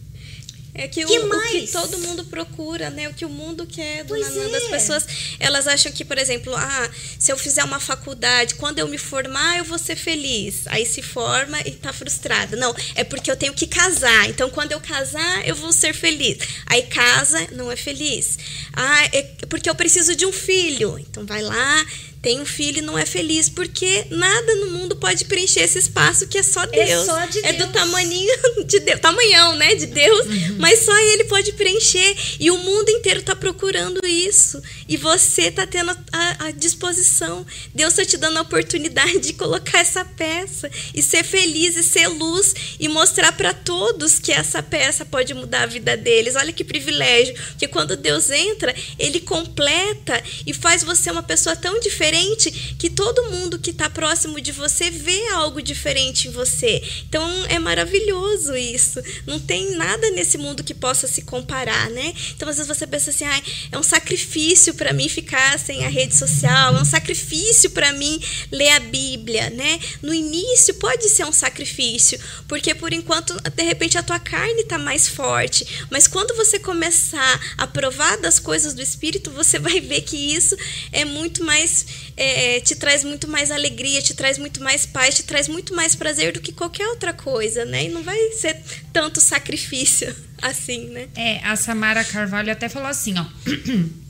[0.77, 3.09] É que, que o, o, que todo mundo procura, né?
[3.09, 4.49] O que o mundo quer do pois é.
[4.49, 5.07] das pessoas.
[5.39, 9.57] Elas acham que, por exemplo, ah, se eu fizer uma faculdade, quando eu me formar,
[9.57, 10.67] eu vou ser feliz.
[10.67, 12.57] Aí se forma e tá frustrada.
[12.57, 14.29] Não, é porque eu tenho que casar.
[14.29, 16.39] Então, quando eu casar, eu vou ser feliz.
[16.67, 18.37] Aí casa, não é feliz.
[18.73, 20.99] Ah, é porque eu preciso de um filho.
[20.99, 21.87] Então vai lá,
[22.25, 26.27] tem um filho e não é feliz, porque nada no mundo pode preencher esse espaço
[26.27, 26.91] que é só é Deus.
[26.91, 27.67] É, só de é Deus.
[27.67, 28.29] do tamanho
[28.65, 30.57] de Deus, tamanhão, né, de Deus, uhum.
[30.59, 35.67] mas só ele pode preencher e o mundo inteiro está procurando isso e você está
[35.67, 37.45] tendo a, a, disposição.
[37.75, 42.09] Deus está te dando a oportunidade de colocar essa peça e ser feliz e ser
[42.09, 46.37] luz e mostrar para todos que essa peça pode mudar a vida deles.
[46.37, 51.79] Olha que privilégio, que quando Deus entra, ele completa e faz você uma pessoa tão
[51.81, 56.83] diferente diferente que todo mundo que está próximo de você vê algo diferente em você.
[57.09, 59.01] Então é maravilhoso isso.
[59.27, 62.15] Não tem nada nesse mundo que possa se comparar, né?
[62.37, 65.89] Então às vezes você pensa assim, ah, é um sacrifício para mim ficar sem a
[65.89, 69.81] rede social, é um sacrifício para mim ler a Bíblia, né?
[70.01, 74.79] No início pode ser um sacrifício, porque por enquanto de repente a tua carne está
[74.79, 80.03] mais forte, mas quando você começar a provar das coisas do Espírito, você vai ver
[80.03, 80.57] que isso
[80.93, 85.23] é muito mais é, te traz muito mais alegria, te traz muito mais paz, te
[85.23, 87.85] traz muito mais prazer do que qualquer outra coisa, né?
[87.85, 88.61] E não vai ser
[88.93, 91.09] tanto sacrifício assim, né?
[91.15, 93.25] É, a Samara Carvalho até falou assim, ó.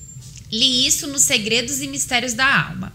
[0.52, 2.92] Li isso nos Segredos e Mistérios da Alma.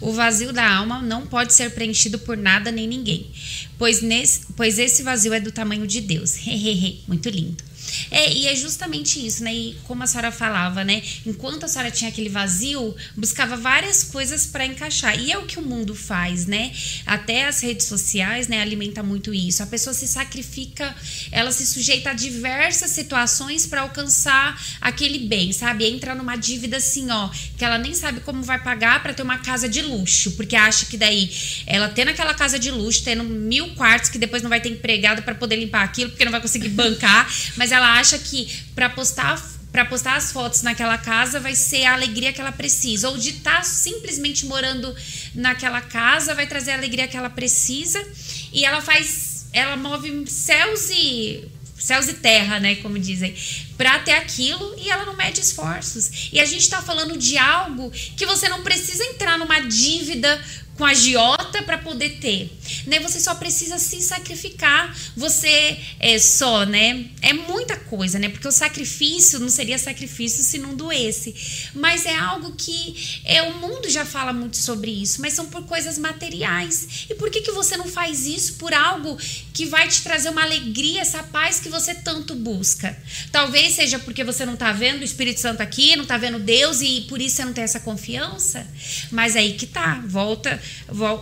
[0.00, 3.30] O vazio da alma não pode ser preenchido por nada nem ninguém,
[3.78, 6.36] pois, nesse, pois esse vazio é do tamanho de Deus.
[6.46, 7.62] Hehehe, muito lindo.
[8.10, 9.54] É, e é justamente isso, né?
[9.54, 11.02] E como a senhora falava, né?
[11.26, 15.18] Enquanto a senhora tinha aquele vazio, buscava várias coisas para encaixar.
[15.18, 16.72] E é o que o mundo faz, né?
[17.06, 19.62] Até as redes sociais, né, alimenta muito isso.
[19.62, 20.94] A pessoa se sacrifica,
[21.30, 25.84] ela se sujeita a diversas situações para alcançar aquele bem, sabe?
[25.84, 29.38] Entra numa dívida assim, ó, que ela nem sabe como vai pagar para ter uma
[29.38, 31.30] casa de luxo, porque acha que daí
[31.66, 35.22] ela tendo aquela casa de luxo, tendo mil quartos que depois não vai ter empregada
[35.22, 38.88] para poder limpar aquilo, porque não vai conseguir bancar, mas ela ela acha que para
[38.88, 43.16] postar para postar as fotos naquela casa vai ser a alegria que ela precisa, ou
[43.16, 44.94] de estar tá simplesmente morando
[45.34, 48.06] naquela casa vai trazer a alegria que ela precisa,
[48.52, 53.34] e ela faz, ela move céus e céus e terra, né, como dizem,
[53.82, 56.30] para ter aquilo e ela não mede esforços.
[56.32, 60.40] E a gente está falando de algo que você não precisa entrar numa dívida
[60.76, 62.50] com a agiota para poder ter,
[62.86, 62.98] né?
[63.00, 64.94] Você só precisa se sacrificar.
[65.16, 67.06] Você é só, né?
[67.20, 68.28] É muita coisa, né?
[68.28, 71.70] Porque o sacrifício não seria sacrifício se não doesse.
[71.74, 75.64] Mas é algo que é o mundo já fala muito sobre isso, mas são por
[75.66, 77.06] coisas materiais.
[77.10, 79.18] E por que que você não faz isso por algo
[79.52, 82.96] que vai te trazer uma alegria, essa paz que você tanto busca?
[83.30, 86.80] Talvez seja porque você não tá vendo o Espírito Santo aqui, não tá vendo Deus
[86.80, 88.66] e por isso você não tem essa confiança.
[89.10, 90.60] Mas aí que tá, volta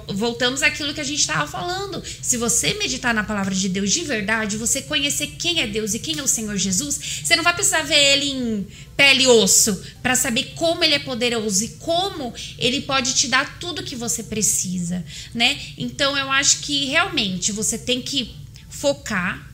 [0.09, 2.03] voltamos àquilo que a gente estava falando.
[2.21, 5.99] Se você meditar na palavra de Deus de verdade, você conhecer quem é Deus e
[5.99, 9.83] quem é o Senhor Jesus, você não vai precisar ver ele em pele e osso
[10.03, 14.23] para saber como ele é poderoso e como ele pode te dar tudo que você
[14.23, 15.59] precisa, né?
[15.79, 18.35] Então eu acho que realmente você tem que
[18.69, 19.50] focar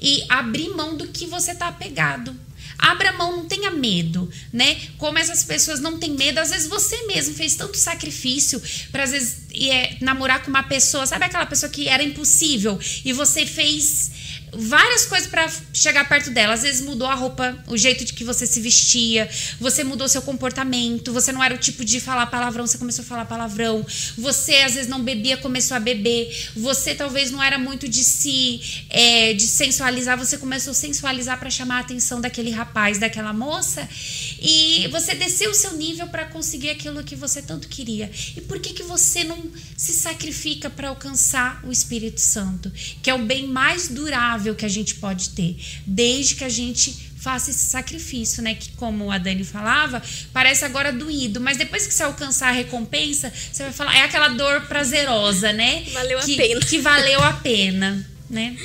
[0.00, 2.34] e abrir mão do que você tá apegado.
[2.78, 4.80] Abra mão, não tenha medo, né?
[4.96, 9.10] Como essas pessoas não têm medo, às vezes você mesmo fez tanto sacrifício para às
[9.10, 14.10] vezes é, namorar com uma pessoa, sabe aquela pessoa que era impossível e você fez
[14.52, 16.54] várias coisas para chegar perto dela.
[16.54, 19.28] Às vezes mudou a roupa, o jeito de que você se vestia,
[19.60, 23.06] você mudou seu comportamento, você não era o tipo de falar palavrão, você começou a
[23.06, 23.84] falar palavrão.
[24.18, 26.50] Você às vezes não bebia, começou a beber.
[26.56, 28.60] Você talvez não era muito de se
[28.90, 33.88] é, de sensualizar, você começou a sensualizar para chamar a atenção daquele rapaz, daquela moça,
[34.40, 38.10] e você desceu o seu nível para conseguir aquilo que você tanto queria.
[38.36, 39.38] E por que que você não
[39.76, 42.70] se sacrifica para alcançar o Espírito Santo,
[43.02, 46.48] que é o bem mais durável amável que a gente pode ter, desde que a
[46.48, 48.54] gente faça esse sacrifício, né?
[48.54, 53.30] Que como a Dani falava, parece agora doído, mas depois que você alcançar a recompensa,
[53.30, 55.84] você vai falar, é aquela dor prazerosa, né?
[55.92, 56.60] Valeu que, a pena.
[56.60, 58.56] Que valeu a pena, né?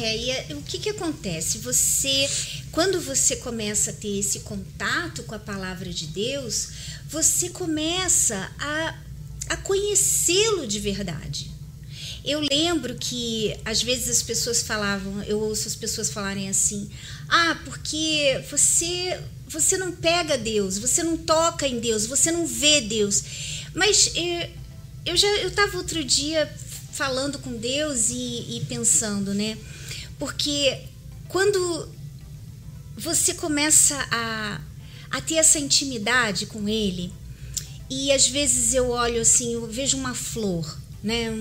[0.00, 1.58] É, e é, o que que acontece?
[1.58, 2.28] Você,
[2.70, 6.68] quando você começa a ter esse contato com a palavra de Deus,
[7.08, 8.94] você começa a,
[9.48, 11.57] a conhecê-lo de verdade.
[12.28, 16.90] Eu lembro que às vezes as pessoas falavam, eu ouço as pessoas falarem assim:
[17.26, 22.82] "Ah, porque você você não pega Deus, você não toca em Deus, você não vê
[22.82, 23.24] Deus".
[23.74, 24.12] Mas
[25.06, 26.46] eu, já eu estava outro dia
[26.92, 29.56] falando com Deus e, e pensando, né?
[30.18, 30.80] Porque
[31.28, 31.88] quando
[32.94, 34.60] você começa a,
[35.10, 37.10] a ter essa intimidade com Ele,
[37.88, 41.32] e às vezes eu olho assim, eu vejo uma flor, né?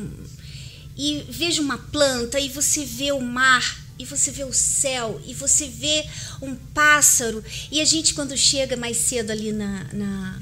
[0.98, 5.34] E vejo uma planta e você vê o mar e você vê o céu e
[5.34, 6.06] você vê
[6.42, 10.40] um pássaro e a gente quando chega mais cedo ali na na,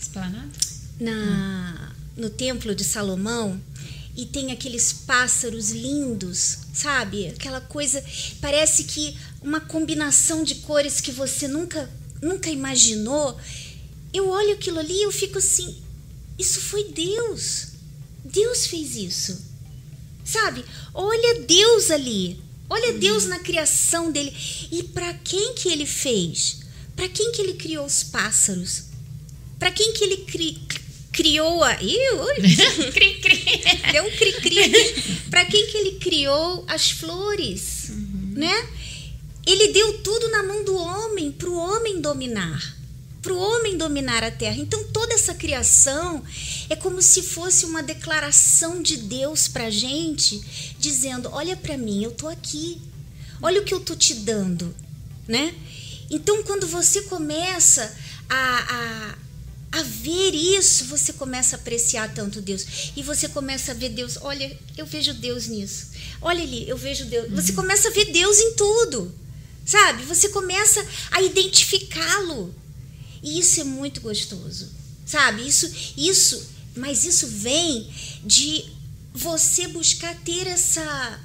[1.00, 3.62] na no templo de Salomão
[4.16, 7.28] e tem aqueles pássaros lindos, sabe?
[7.28, 8.04] Aquela coisa,
[8.40, 11.90] parece que uma combinação de cores que você nunca
[12.22, 13.38] nunca imaginou.
[14.14, 15.82] Eu olho aquilo ali e eu fico assim,
[16.40, 17.68] isso foi Deus.
[18.24, 19.45] Deus fez isso.
[20.26, 20.66] Sabe?
[20.94, 22.44] Olha Deus ali.
[22.68, 23.00] Olha uhum.
[23.00, 24.36] Deus na criação dele.
[24.72, 26.62] E para quem que ele fez?
[26.96, 28.86] Para quem que ele criou os pássaros?
[29.60, 30.60] Para quem que ele cri,
[31.12, 31.82] criou a.
[31.82, 31.98] Ih,
[32.92, 33.46] cri, cri.
[33.92, 34.72] Deu um cri-cri.
[35.30, 38.34] Para quem que ele criou as flores, uhum.
[38.36, 38.70] né?
[39.46, 42.75] Ele deu tudo na mão do homem, para o homem dominar,
[43.26, 44.58] para o homem dominar a terra.
[44.58, 46.24] Então toda essa criação
[46.70, 52.12] é como se fosse uma declaração de Deus para gente, dizendo: olha para mim, eu
[52.12, 52.80] tô aqui.
[53.42, 54.74] Olha o que eu tô te dando,
[55.28, 55.56] né?
[56.12, 57.98] Então quando você começa
[58.30, 59.26] a, a
[59.72, 62.94] a ver isso, você começa a apreciar tanto Deus.
[62.96, 64.18] E você começa a ver Deus.
[64.22, 65.88] Olha, eu vejo Deus nisso.
[66.22, 67.30] Olha ali, eu vejo Deus.
[67.32, 67.58] Você uhum.
[67.58, 69.14] começa a ver Deus em tudo.
[69.66, 70.04] Sabe?
[70.04, 72.56] Você começa a identificá-lo.
[73.22, 74.70] E isso é muito gostoso.
[75.06, 75.48] Sabe?
[75.48, 77.90] Isso, isso, mas isso vem
[78.24, 78.66] de
[79.14, 81.20] você buscar ter essa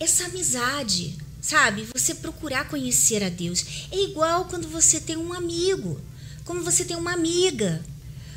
[0.00, 1.88] essa amizade, sabe?
[1.92, 3.64] Você procurar conhecer a Deus.
[3.90, 6.00] É igual quando você tem um amigo
[6.48, 7.84] como você tem uma amiga.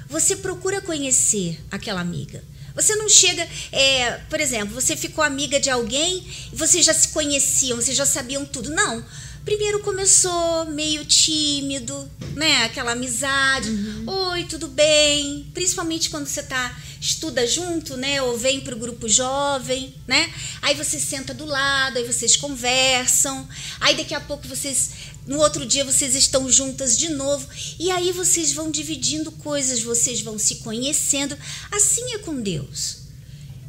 [0.10, 2.44] Você procura conhecer aquela amiga.
[2.76, 6.22] Você não chega, é, por exemplo, você ficou amiga de alguém
[6.52, 8.70] e vocês já se conheciam, vocês já sabiam tudo.
[8.70, 9.04] Não.
[9.44, 12.64] Primeiro começou meio tímido, né?
[12.64, 13.70] Aquela amizade.
[13.70, 14.04] Uhum.
[14.08, 15.50] Oi, tudo bem?
[15.54, 18.22] Principalmente quando você tá estuda junto, né?
[18.22, 20.32] Ou vem para o grupo jovem, né?
[20.62, 23.48] Aí você senta do lado, aí vocês conversam.
[23.80, 24.92] Aí daqui a pouco vocês
[25.26, 27.48] no outro dia vocês estão juntas de novo
[27.80, 31.36] e aí vocês vão dividindo coisas, vocês vão se conhecendo.
[31.72, 32.98] Assim é com Deus.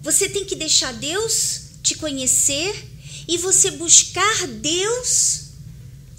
[0.02, 2.90] Você tem que deixar Deus te conhecer
[3.26, 5.51] e você buscar Deus,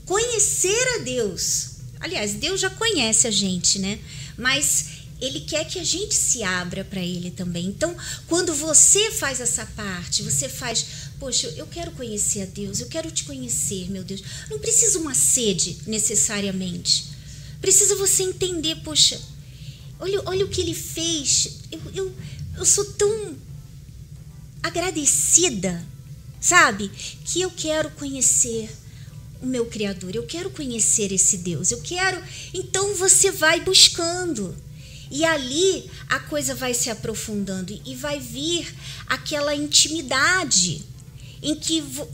[0.05, 1.71] conhecer a Deus.
[1.99, 3.99] Aliás, Deus já conhece a gente, né?
[4.37, 7.67] Mas ele quer que a gente se abra para ele também.
[7.67, 7.95] Então,
[8.27, 10.85] quando você faz essa parte, você faz
[11.23, 14.21] Poxa, eu quero conhecer a Deus, eu quero te conhecer, meu Deus.
[14.49, 17.05] Não precisa uma sede necessariamente.
[17.61, 19.21] Precisa você entender, poxa,
[20.01, 21.59] olha, olha o que ele fez.
[21.71, 22.15] Eu, eu,
[22.57, 23.37] eu sou tão
[24.61, 25.81] agradecida,
[26.41, 26.91] sabe?
[27.23, 28.69] Que eu quero conhecer
[29.43, 32.23] o meu Criador, eu quero conhecer esse Deus, eu quero.
[32.53, 34.55] Então você vai buscando.
[35.11, 38.73] E ali a coisa vai se aprofundando e vai vir
[39.05, 40.83] aquela intimidade
[41.41, 42.07] em que vo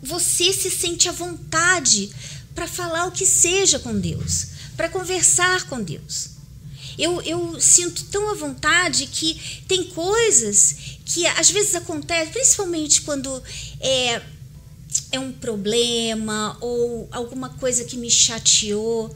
[0.00, 2.10] você se sente à vontade
[2.54, 6.30] para falar o que seja com Deus, para conversar com Deus.
[6.98, 10.76] Eu, eu sinto tão à vontade que tem coisas
[11.06, 13.42] que às vezes acontecem, principalmente quando
[13.80, 14.22] é,
[15.12, 19.14] é um problema ou alguma coisa que me chateou.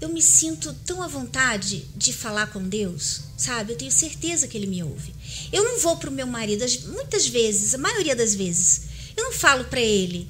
[0.00, 3.72] Eu me sinto tão à vontade de falar com Deus, sabe?
[3.72, 5.14] Eu tenho certeza que Ele me ouve.
[5.52, 8.82] Eu não vou para o meu marido, muitas vezes, a maioria das vezes,
[9.16, 10.28] eu não falo para ele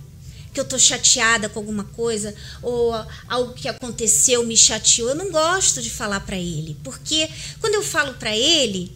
[0.57, 2.95] que eu tô chateada com alguma coisa ou
[3.29, 5.11] algo que aconteceu me chateou.
[5.11, 7.29] Eu não gosto de falar para ele, porque
[7.61, 8.91] quando eu falo para ele,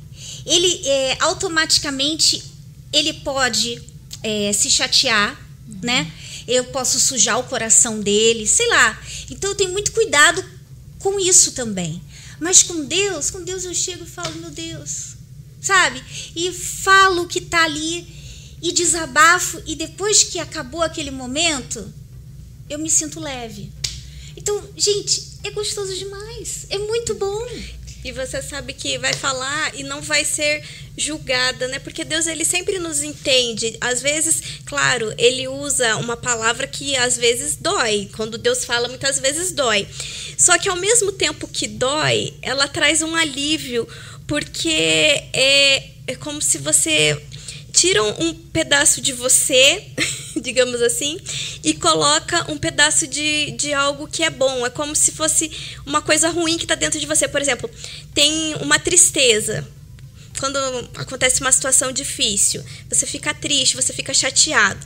[0.46, 2.42] ele é, automaticamente
[2.90, 3.82] ele pode
[4.22, 5.38] é, se chatear.
[5.82, 6.10] Né?
[6.46, 9.00] Eu posso sujar o coração dele, sei lá.
[9.30, 10.44] Então eu tenho muito cuidado
[10.98, 12.02] com isso também.
[12.38, 15.16] Mas com Deus, com Deus eu chego e falo, meu Deus,
[15.60, 16.02] sabe?
[16.34, 18.06] E falo o que está ali
[18.62, 21.92] e desabafo e depois que acabou aquele momento,
[22.68, 23.72] eu me sinto leve.
[24.36, 26.66] Então, gente, é gostoso demais.
[26.70, 27.46] É muito bom.
[28.04, 30.62] E você sabe que vai falar e não vai ser
[30.96, 31.78] julgada, né?
[31.78, 33.76] Porque Deus ele sempre nos entende.
[33.80, 38.08] Às vezes, claro, ele usa uma palavra que às vezes dói.
[38.16, 39.86] Quando Deus fala, muitas vezes dói.
[40.36, 43.86] Só que ao mesmo tempo que dói, ela traz um alívio,
[44.26, 47.20] porque é, é como se você
[47.72, 49.86] tira um pedaço de você,
[50.40, 51.18] digamos assim,
[51.62, 54.66] e coloca um pedaço de, de algo que é bom.
[54.66, 55.50] É como se fosse
[55.86, 57.28] uma coisa ruim que está dentro de você.
[57.28, 57.70] Por exemplo,
[58.14, 59.66] tem uma tristeza.
[60.38, 60.56] Quando
[60.94, 64.80] acontece uma situação difícil, você fica triste, você fica chateado.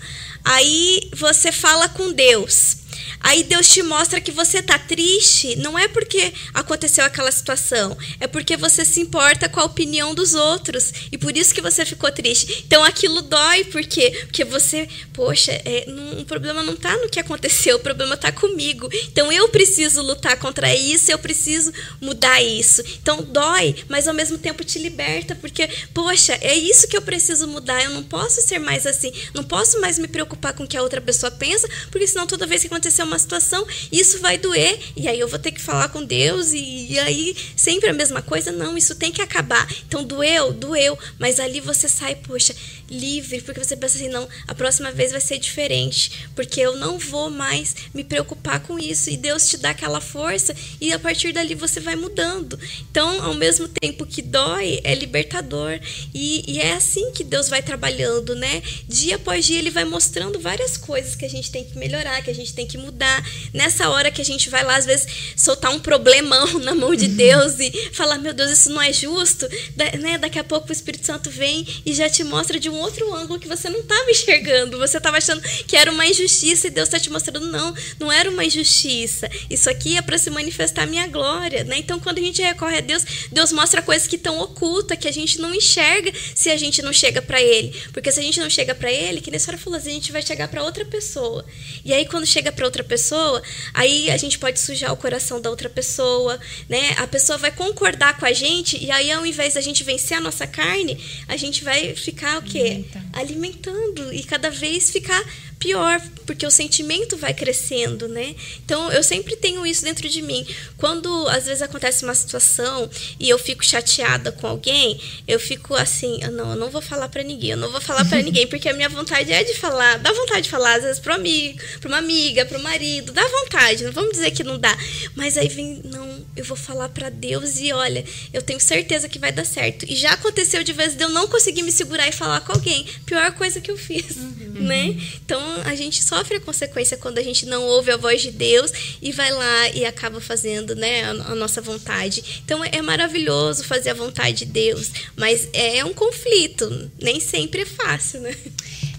[0.44, 2.83] Aí você fala com Deus.
[3.24, 8.26] Aí Deus te mostra que você tá triste, não é porque aconteceu aquela situação, é
[8.26, 12.12] porque você se importa com a opinião dos outros e por isso que você ficou
[12.12, 12.64] triste.
[12.66, 17.18] Então aquilo dói porque porque você, poxa, é, não, o problema não tá no que
[17.18, 18.90] aconteceu, o problema tá comigo.
[19.08, 21.72] Então eu preciso lutar contra isso, eu preciso
[22.02, 22.82] mudar isso.
[23.02, 27.48] Então dói, mas ao mesmo tempo te liberta porque, poxa, é isso que eu preciso
[27.48, 27.82] mudar.
[27.82, 30.82] Eu não posso ser mais assim, não posso mais me preocupar com o que a
[30.82, 35.08] outra pessoa pensa, porque senão toda vez que acontecer uma situação, isso vai doer, e
[35.08, 38.52] aí eu vou ter que falar com Deus, e, e aí sempre a mesma coisa.
[38.52, 39.66] Não, isso tem que acabar.
[39.86, 42.54] Então doeu, doeu, mas ali você sai, poxa,
[42.90, 46.98] livre, porque você pensa assim, não, a próxima vez vai ser diferente, porque eu não
[46.98, 49.10] vou mais me preocupar com isso.
[49.10, 52.58] E Deus te dá aquela força e a partir dali você vai mudando.
[52.90, 55.78] Então, ao mesmo tempo que dói, é libertador.
[56.12, 58.62] E, e é assim que Deus vai trabalhando, né?
[58.88, 62.30] Dia após dia ele vai mostrando várias coisas que a gente tem que melhorar, que
[62.30, 63.24] a gente tem que mudar.
[63.52, 65.06] Nessa hora que a gente vai lá, às vezes,
[65.36, 69.48] soltar um problemão na mão de Deus e falar, meu Deus, isso não é justo,
[69.76, 70.18] da, né?
[70.18, 73.38] Daqui a pouco o Espírito Santo vem e já te mostra de um outro ângulo
[73.38, 74.78] que você não estava enxergando.
[74.78, 78.30] Você estava achando que era uma injustiça e Deus está te mostrando, não, não era
[78.30, 79.28] uma injustiça.
[79.48, 81.64] Isso aqui é para se manifestar a minha glória.
[81.64, 81.78] Né?
[81.78, 85.12] Então, quando a gente recorre a Deus, Deus mostra coisas que estão ocultas, que a
[85.12, 87.74] gente não enxerga se a gente não chega para Ele.
[87.92, 90.12] Porque se a gente não chega para Ele, que nem a senhora falou, a gente
[90.12, 91.44] vai chegar para outra pessoa.
[91.84, 95.50] E aí, quando chega para outra pessoa, aí a gente pode sujar o coração da
[95.50, 96.94] outra pessoa, né?
[96.98, 100.20] A pessoa vai concordar com a gente e aí, ao invés da gente vencer a
[100.20, 100.98] nossa carne,
[101.28, 102.63] a gente vai ficar o quê?
[103.12, 105.22] Alimentando e cada vez ficar
[105.64, 108.34] pior, porque o sentimento vai crescendo, né?
[108.64, 110.46] Então eu sempre tenho isso dentro de mim.
[110.76, 116.20] Quando às vezes acontece uma situação e eu fico chateada com alguém, eu fico assim,
[116.22, 118.68] ah, não, eu não vou falar para ninguém, eu não vou falar para ninguém, porque
[118.68, 121.88] a minha vontade é de falar, dá vontade de falar às vezes pro amigo, para
[121.88, 124.76] uma amiga, pro marido, dá vontade, não vamos dizer que não dá,
[125.14, 129.18] mas aí vem, não, eu vou falar para Deus e olha, eu tenho certeza que
[129.18, 129.86] vai dar certo.
[129.88, 132.86] E já aconteceu de vezes de eu não conseguir me segurar e falar com alguém,
[133.04, 134.52] pior coisa que eu fiz, uhum.
[134.54, 134.96] né?
[135.24, 138.70] Então a gente sofre a consequência quando a gente não ouve a voz de Deus
[139.02, 142.42] e vai lá e acaba fazendo né, a, a nossa vontade.
[142.44, 147.66] Então é maravilhoso fazer a vontade de Deus, mas é um conflito, nem sempre é
[147.66, 148.34] fácil, né?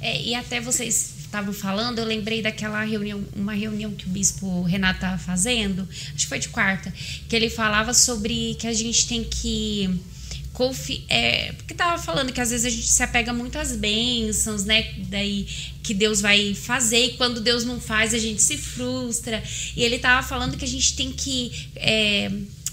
[0.02, 4.62] É, e até vocês estavam falando, eu lembrei daquela reunião, uma reunião que o bispo
[4.64, 6.94] Renato estava fazendo, acho que foi de quarta,
[7.28, 10.00] que ele falava sobre que a gente tem que
[10.56, 14.64] confi é, porque tava falando que às vezes a gente se apega muito às bênçãos,
[14.64, 14.94] né?
[15.10, 15.46] Daí
[15.84, 19.44] que Deus vai fazer e quando Deus não faz a gente se frustra.
[19.76, 22.32] E ele tava falando que a gente tem que é,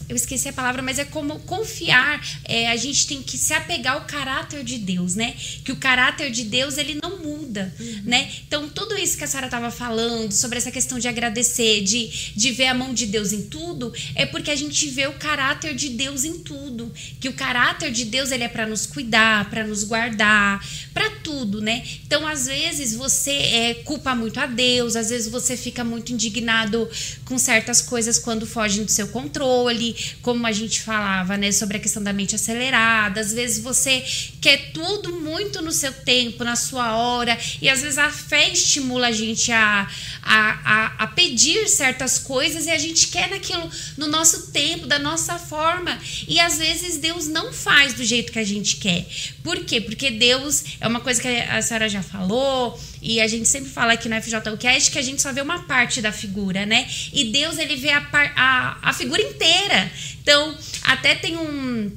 [0.09, 2.21] eu esqueci a palavra, mas é como confiar.
[2.45, 5.35] É, a gente tem que se apegar ao caráter de Deus, né?
[5.65, 8.03] Que o caráter de Deus ele não muda, uhum.
[8.05, 8.31] né?
[8.47, 12.53] Então tudo isso que a Sara estava falando sobre essa questão de agradecer, de, de
[12.53, 15.91] ver a mão de Deus em tudo, é porque a gente vê o caráter de
[15.91, 16.93] Deus em tudo.
[17.21, 21.61] Que o caráter de Deus ele é para nos cuidar, para nos guardar, para tudo,
[21.61, 21.85] né?
[22.07, 26.89] Então às vezes você é, culpa muito a Deus, às vezes você fica muito indignado
[27.25, 29.92] com certas coisas quando fogem do seu controle
[30.23, 33.21] como a gente falava, né, sobre a questão da mente acelerada.
[33.21, 34.05] Às vezes você
[34.41, 39.09] quer tudo muito no seu tempo, na sua hora, e às vezes a fé estimula
[39.09, 39.89] a gente a,
[40.23, 44.99] a, a, a pedir certas coisas e a gente quer naquilo no nosso tempo, da
[44.99, 45.99] nossa forma.
[46.27, 49.07] E às vezes Deus não faz do jeito que a gente quer.
[49.43, 49.81] Por quê?
[49.81, 53.95] Porque Deus é uma coisa que a senhora já falou, e a gente sempre fala
[53.95, 56.89] aqui no FJCast que a gente só vê uma parte da figura, né?
[57.13, 59.91] E Deus, ele vê a, a, a figura inteira.
[60.23, 61.91] Então, até tem um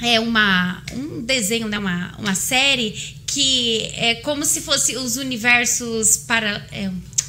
[0.00, 2.92] é uma, um desenho, né, uma, uma série
[3.26, 6.88] que é como se fosse os universos para é,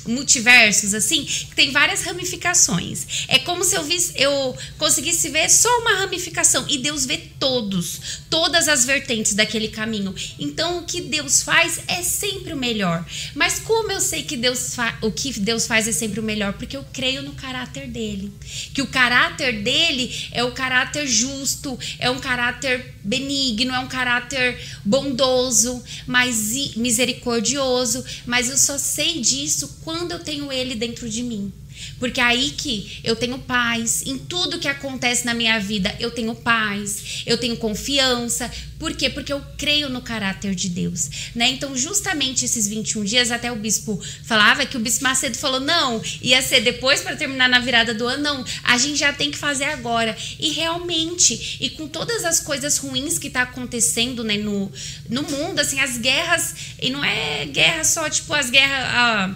[0.10, 3.26] multiversos, assim, que tem várias ramificações.
[3.28, 8.22] É como se eu, visse, eu conseguisse ver só uma ramificação e Deus vê todos,
[8.30, 10.14] todas as vertentes daquele caminho.
[10.40, 13.06] Então, o que Deus faz é sempre o melhor.
[13.36, 16.54] Mas como eu sei que Deus o que Deus faz é sempre o melhor?
[16.54, 18.34] Porque eu creio no caráter dele.
[18.74, 24.60] Que o caráter dele é o caráter justo, é um caráter benigno, é um caráter
[24.84, 31.52] bondoso, mas misericordioso, mas eu só sei disso quando eu tenho ele dentro de mim.
[31.98, 36.12] Porque é aí que eu tenho paz, em tudo que acontece na minha vida, eu
[36.12, 38.52] tenho paz, eu tenho confiança.
[38.78, 39.10] Por quê?
[39.10, 41.50] Porque eu creio no caráter de Deus, né?
[41.50, 46.02] Então, justamente esses 21 dias, até o bispo falava que o bispo Macedo falou: "Não,
[46.22, 48.46] ia ser depois para terminar na virada do ano, não.
[48.64, 50.16] A gente já tem que fazer agora".
[50.40, 54.72] E realmente, e com todas as coisas ruins que tá acontecendo, né, no,
[55.10, 59.36] no mundo, assim, as guerras, e não é guerra só tipo as guerras ah,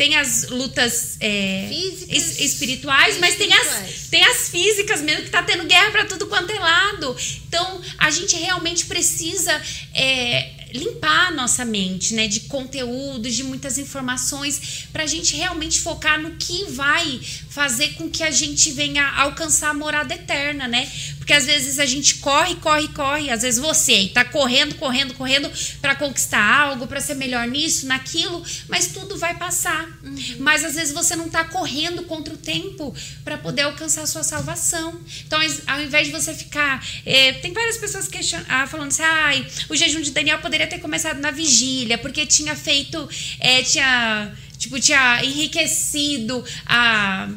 [0.00, 5.42] tem as lutas é, es, espirituais, mas tem as, tem as físicas mesmo, que tá
[5.42, 7.14] tendo guerra para tudo quanto é lado.
[7.46, 9.52] Então, a gente realmente precisa
[9.92, 15.80] é, limpar a nossa mente, né, de conteúdos, de muitas informações, para a gente realmente
[15.80, 20.90] focar no que vai fazer com que a gente venha alcançar a morada eterna, né?
[21.18, 25.50] Porque às vezes a gente corre, corre, corre, às vezes você está correndo, correndo, correndo
[25.80, 29.88] para conquistar algo, para ser melhor nisso, naquilo, mas tudo vai passar.
[30.02, 30.36] Uhum.
[30.40, 32.92] Mas às vezes você não está correndo contra o tempo
[33.22, 35.00] para poder alcançar a sua salvação.
[35.24, 39.46] Então, ao invés de você ficar, é, tem várias pessoas questionando, ah, falando assim, ai,
[39.68, 43.08] o jejum de Daniel poderia ter começado na vigília, porque tinha feito,
[43.38, 47.28] é, tinha, tipo, tinha enriquecido a,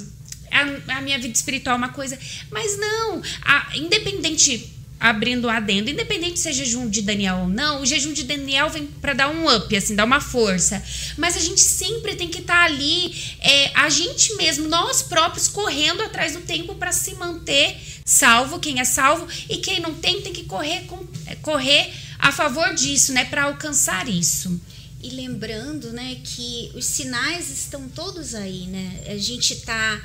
[0.51, 2.17] a, a minha vida espiritual, uma coisa.
[2.51, 7.85] Mas não, a, independente abrindo adendo, independente se é jejum de Daniel ou não, o
[7.85, 10.81] jejum de Daniel vem para dar um up, assim, dar uma força.
[11.17, 15.49] Mas a gente sempre tem que estar tá ali, é, a gente mesmo, nós próprios,
[15.49, 20.21] correndo atrás do tempo para se manter salvo, quem é salvo, e quem não tem,
[20.21, 21.05] tem que correr, com,
[21.41, 21.91] correr
[22.23, 24.59] a favor disso, né, para alcançar isso.
[25.01, 29.03] E lembrando, né, que os sinais estão todos aí, né?
[29.07, 30.01] A gente está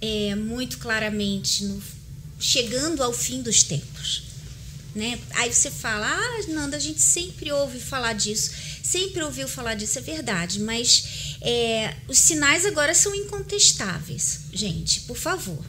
[0.00, 1.80] é, muito claramente no,
[2.40, 4.24] chegando ao fim dos tempos,
[4.96, 5.16] né?
[5.36, 8.50] Aí você fala, ah, Nanda, a gente sempre ouve falar disso,
[8.82, 15.16] sempre ouviu falar disso, é verdade, mas é, os sinais agora são incontestáveis, gente, por
[15.16, 15.64] favor.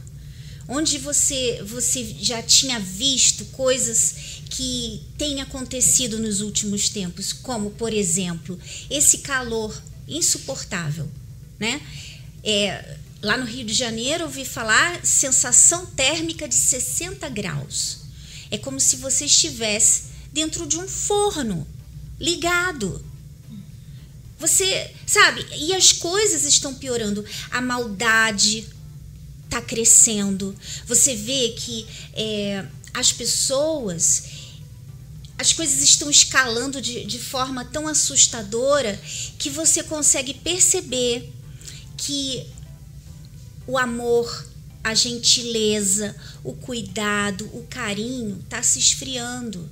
[0.68, 7.92] Onde você, você já tinha visto coisas que tem acontecido nos últimos tempos, como, por
[7.92, 8.58] exemplo,
[8.90, 9.76] esse calor
[10.08, 11.08] insuportável,
[11.58, 11.80] né?
[12.42, 17.98] É, lá no Rio de Janeiro, ouvi falar sensação térmica de 60 graus.
[18.50, 21.66] É como se você estivesse dentro de um forno
[22.20, 23.04] ligado.
[24.38, 27.24] Você, sabe, e as coisas estão piorando.
[27.50, 28.66] A maldade
[29.44, 30.54] está crescendo.
[30.86, 34.24] Você vê que é, as pessoas
[35.38, 38.98] as coisas estão escalando de, de forma tão assustadora
[39.38, 41.32] que você consegue perceber
[41.96, 42.46] que
[43.66, 44.46] o amor,
[44.82, 49.68] a gentileza, o cuidado, o carinho está se esfriando.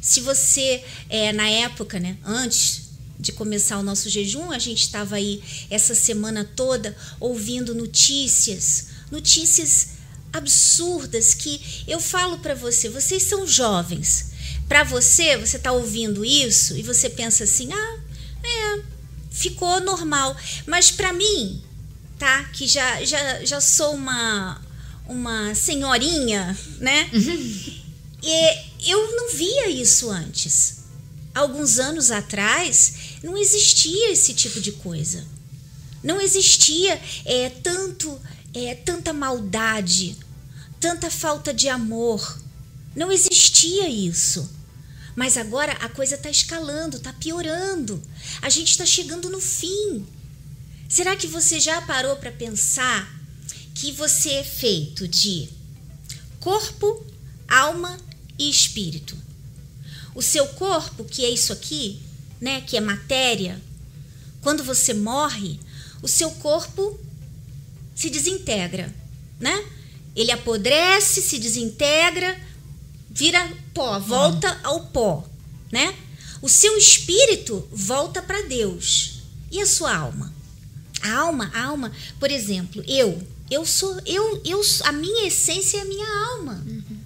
[0.00, 2.82] Se você, é, na época, né, antes
[3.18, 9.88] de começar o nosso jejum, a gente estava aí essa semana toda ouvindo notícias, notícias
[10.32, 14.31] absurdas que eu falo para você, vocês são jovens,
[14.72, 17.98] para você, você está ouvindo isso e você pensa assim: ah,
[18.42, 18.82] é,
[19.30, 20.34] ficou normal.
[20.66, 21.62] Mas para mim,
[22.18, 22.44] tá?
[22.44, 24.58] Que já, já, já sou uma,
[25.06, 27.10] uma senhorinha, né?
[27.12, 27.82] Uhum.
[28.22, 30.84] E eu não via isso antes.
[31.34, 35.22] Alguns anos atrás, não existia esse tipo de coisa.
[36.02, 38.18] Não existia é, tanto
[38.54, 40.16] é, tanta maldade,
[40.80, 42.40] tanta falta de amor,
[42.96, 44.61] não existia isso.
[45.14, 48.02] Mas agora a coisa está escalando, está piorando.
[48.40, 50.06] A gente está chegando no fim.
[50.88, 53.10] Será que você já parou para pensar
[53.74, 55.48] que você é feito de
[56.40, 57.04] corpo,
[57.48, 57.98] alma
[58.38, 59.16] e espírito?
[60.14, 62.00] O seu corpo, que é isso aqui,
[62.40, 63.60] né, que é matéria,
[64.42, 65.58] quando você morre,
[66.02, 66.98] o seu corpo
[67.94, 68.92] se desintegra,
[69.38, 69.64] né?
[70.14, 72.38] Ele apodrece, se desintegra,
[73.12, 75.24] vira pó, volta ao pó,
[75.70, 75.94] né?
[76.40, 79.22] O seu espírito volta para Deus.
[79.50, 80.32] E a sua alma?
[81.02, 85.80] A alma, a alma, por exemplo, eu, eu sou, eu, eu, a minha essência é
[85.82, 86.62] a minha alma.
[86.66, 87.00] Uhum.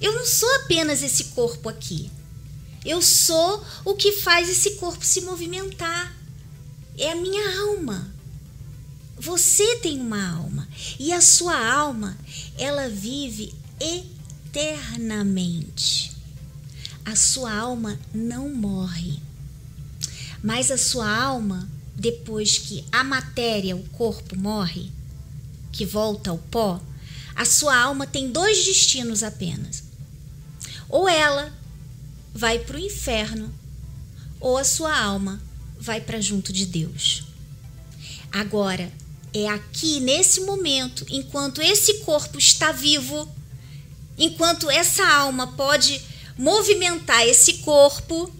[0.00, 2.10] Eu não sou apenas esse corpo aqui.
[2.84, 6.14] Eu sou o que faz esse corpo se movimentar.
[6.96, 8.14] é a minha alma.
[9.18, 12.16] Você tem uma alma e a sua alma,
[12.56, 14.17] ela vive eternamente.
[17.04, 19.20] A sua alma não morre.
[20.42, 24.90] Mas a sua alma, depois que a matéria, o corpo morre,
[25.70, 26.82] que volta ao pó,
[27.36, 29.84] a sua alma tem dois destinos apenas.
[30.88, 31.52] Ou ela
[32.34, 33.54] vai para o inferno,
[34.40, 35.40] ou a sua alma
[35.78, 37.22] vai para junto de Deus.
[38.32, 38.92] Agora,
[39.32, 43.37] é aqui, nesse momento, enquanto esse corpo está vivo,
[44.18, 46.02] enquanto essa alma pode
[46.36, 48.30] movimentar esse corpo,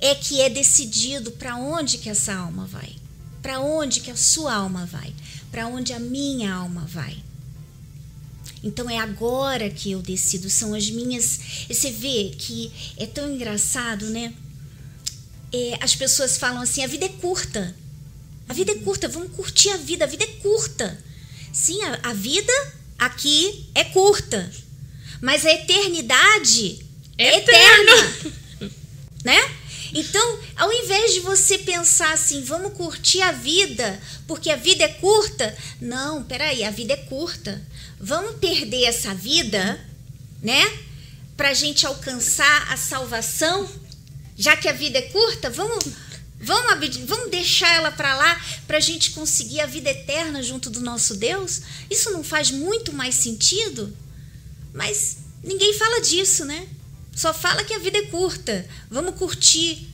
[0.00, 2.96] é que é decidido para onde que essa alma vai.
[3.40, 5.14] Para onde que a sua alma vai?
[5.50, 7.22] Para onde a minha alma vai?
[8.62, 11.38] Então é agora que eu decido, são as minhas.
[11.68, 14.32] Você vê que é tão engraçado, né?
[15.52, 17.76] É, as pessoas falam assim: a vida é curta.
[18.48, 20.98] A vida é curta, vamos curtir a vida, a vida é curta.
[21.52, 22.52] Sim, a, a vida
[22.98, 24.50] aqui é curta.
[25.24, 26.84] Mas a eternidade
[27.16, 28.70] é eterna.
[29.24, 29.56] né?
[29.94, 34.88] Então, ao invés de você pensar assim, vamos curtir a vida, porque a vida é
[34.88, 37.66] curta, não, peraí, a vida é curta.
[37.98, 39.82] Vamos perder essa vida,
[40.42, 40.62] né?
[41.38, 43.66] Para a gente alcançar a salvação,
[44.36, 45.84] já que a vida é curta, vamos
[46.38, 50.80] Vamos, vamos deixar ela para lá para a gente conseguir a vida eterna junto do
[50.80, 51.62] nosso Deus?
[51.88, 53.96] Isso não faz muito mais sentido?
[54.74, 56.68] Mas ninguém fala disso, né?
[57.14, 58.68] Só fala que a vida é curta.
[58.90, 59.88] Vamos curtir.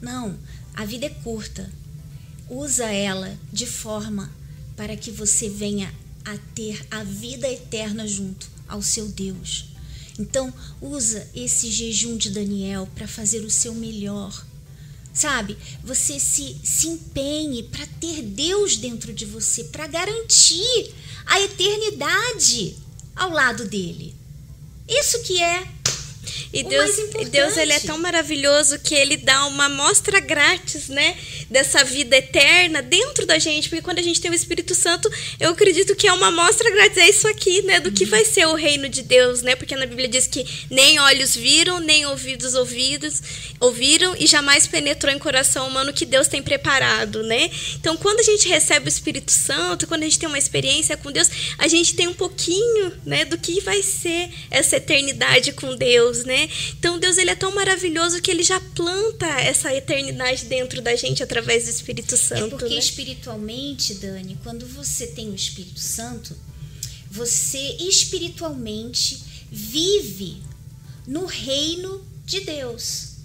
[0.00, 0.38] Não,
[0.74, 1.68] a vida é curta.
[2.48, 4.32] Usa ela de forma
[4.76, 5.92] para que você venha
[6.24, 9.66] a ter a vida eterna junto ao seu Deus.
[10.18, 14.46] Então, usa esse jejum de Daniel para fazer o seu melhor
[15.12, 15.56] sabe?
[15.82, 20.94] Você se, se empenhe para ter Deus dentro de você, para garantir
[21.24, 22.76] a eternidade
[23.16, 24.14] ao lado dele.
[24.86, 25.66] Isso que é
[26.52, 26.96] e Deus,
[27.30, 31.16] Deus ele é tão maravilhoso que ele dá uma amostra grátis, né,
[31.50, 35.50] dessa vida eterna dentro da gente, porque quando a gente tem o Espírito Santo, eu
[35.50, 38.10] acredito que é uma amostra grátis, é isso aqui, né, do que uhum.
[38.10, 39.56] vai ser o reino de Deus, né?
[39.56, 43.20] Porque na Bíblia diz que nem olhos viram, nem ouvidos ouvidos,
[43.58, 47.50] ouviram e jamais penetrou em coração humano que Deus tem preparado, né?
[47.74, 51.10] Então, quando a gente recebe o Espírito Santo, quando a gente tem uma experiência com
[51.10, 51.28] Deus,
[51.58, 56.36] a gente tem um pouquinho, né, do que vai ser essa eternidade com Deus, né?
[56.36, 56.48] né?
[56.78, 61.22] Então Deus ele é tão maravilhoso que ele já planta essa eternidade dentro da gente
[61.22, 62.44] através do Espírito é Santo.
[62.44, 62.78] É porque né?
[62.78, 66.36] espiritualmente, Dani, quando você tem o Espírito Santo,
[67.10, 70.42] você espiritualmente vive
[71.06, 73.16] no reino de Deus.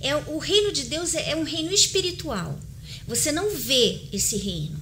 [0.00, 2.58] É o reino de Deus é, é um reino espiritual.
[3.06, 4.78] Você não vê esse reino.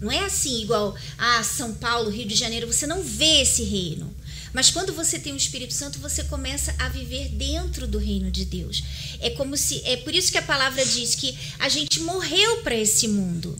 [0.00, 4.14] Não é assim igual a São Paulo, Rio de Janeiro, você não vê esse reino.
[4.52, 8.44] Mas quando você tem o Espírito Santo, você começa a viver dentro do reino de
[8.44, 8.82] Deus.
[9.20, 12.74] É como se é por isso que a palavra diz que a gente morreu para
[12.74, 13.58] esse mundo.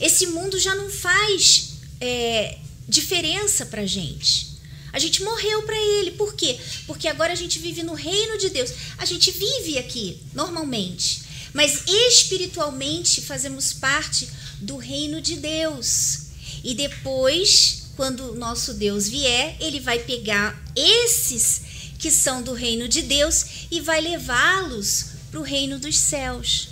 [0.00, 2.58] Esse mundo já não faz é,
[2.88, 4.54] diferença para gente.
[4.92, 6.12] A gente morreu para ele.
[6.12, 6.58] Por quê?
[6.86, 8.70] Porque agora a gente vive no reino de Deus.
[8.96, 14.28] A gente vive aqui normalmente, mas espiritualmente fazemos parte
[14.60, 16.26] do reino de Deus.
[16.62, 21.62] E depois quando o nosso Deus vier, ele vai pegar esses
[21.98, 26.68] que são do reino de Deus e vai levá-los para o reino dos céus.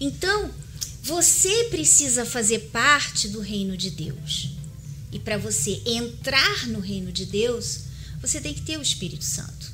[0.00, 0.50] Então,
[1.02, 4.50] você precisa fazer parte do reino de Deus.
[5.12, 7.80] E para você entrar no reino de Deus,
[8.20, 9.72] você tem que ter o Espírito Santo.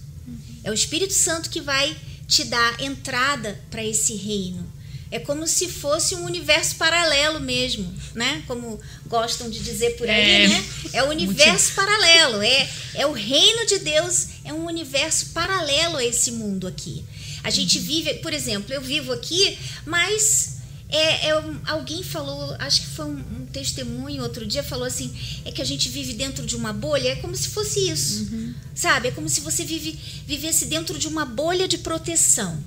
[0.64, 1.96] É o Espírito Santo que vai
[2.26, 4.66] te dar entrada para esse reino.
[5.10, 8.42] É como se fosse um universo paralelo mesmo, né?
[8.46, 10.64] Como gostam de dizer por aí, é, né?
[10.92, 11.74] É o universo muito...
[11.74, 17.04] paralelo, é, é o reino de Deus, é um universo paralelo a esse mundo aqui.
[17.44, 17.84] A gente uhum.
[17.84, 20.56] vive, por exemplo, eu vivo aqui, mas
[20.88, 25.14] é, é um, alguém falou, acho que foi um, um, testemunho outro dia, falou assim,
[25.44, 28.54] é que a gente vive dentro de uma bolha, é como se fosse isso, uhum.
[28.74, 29.08] sabe?
[29.08, 29.96] É como se você vive,
[30.26, 32.60] vivesse dentro de uma bolha de proteção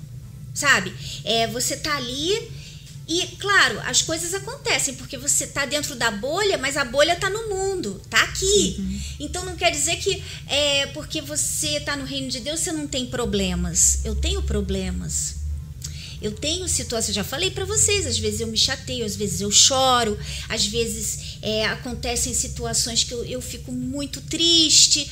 [0.54, 0.92] sabe?
[1.24, 2.50] É, você tá ali
[3.10, 7.28] e, claro, as coisas acontecem porque você tá dentro da bolha, mas a bolha tá
[7.28, 8.76] no mundo, tá aqui.
[8.78, 9.00] Uhum.
[9.18, 12.86] Então não quer dizer que é porque você tá no reino de Deus você não
[12.86, 14.04] tem problemas.
[14.04, 15.40] Eu tenho problemas.
[16.22, 19.50] Eu tenho situações, já falei para vocês, às vezes eu me chateio, às vezes eu
[19.50, 20.16] choro,
[20.48, 25.10] às vezes é, acontecem situações que eu, eu fico muito triste.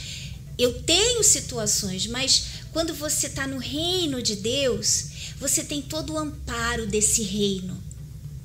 [0.56, 5.06] Eu tenho situações, mas quando você está no reino de Deus,
[5.40, 7.76] você tem todo o amparo desse reino.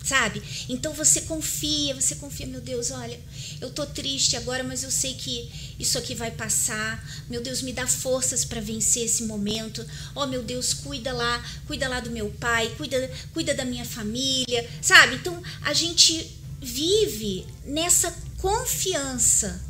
[0.03, 0.43] sabe?
[0.67, 3.17] Então você confia, você confia, meu Deus, olha,
[3.61, 7.01] eu tô triste agora, mas eu sei que isso aqui vai passar.
[7.29, 9.85] Meu Deus, me dá forças para vencer esse momento.
[10.13, 14.69] Oh, meu Deus, cuida lá, cuida lá do meu pai, cuida, cuida da minha família,
[14.81, 15.15] sabe?
[15.15, 16.29] Então a gente
[16.61, 19.63] vive nessa confiança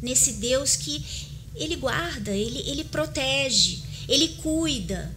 [0.00, 1.04] nesse Deus que
[1.54, 5.12] ele guarda, ele, ele protege, ele cuida.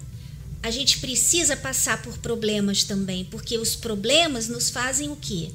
[0.63, 5.51] A gente precisa passar por problemas também, porque os problemas nos fazem o quê?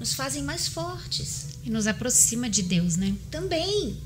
[0.00, 1.46] Nos fazem mais fortes.
[1.64, 3.14] E nos aproxima de Deus, né?
[3.30, 3.96] Também.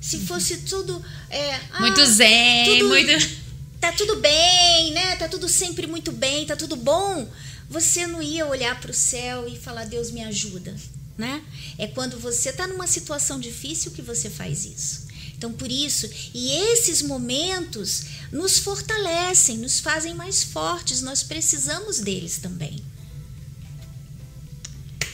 [0.00, 1.04] Se fosse tudo.
[1.28, 3.46] É, muito ah, zen, tudo, muito.
[3.80, 5.16] Tá tudo bem, né?
[5.16, 7.28] Tá tudo sempre muito bem, tá tudo bom.
[7.68, 10.72] Você não ia olhar para o céu e falar, Deus me ajuda,
[11.18, 11.42] né?
[11.78, 15.05] É quando você tá numa situação difícil que você faz isso.
[15.36, 22.38] Então, por isso, e esses momentos nos fortalecem, nos fazem mais fortes, nós precisamos deles
[22.38, 22.82] também.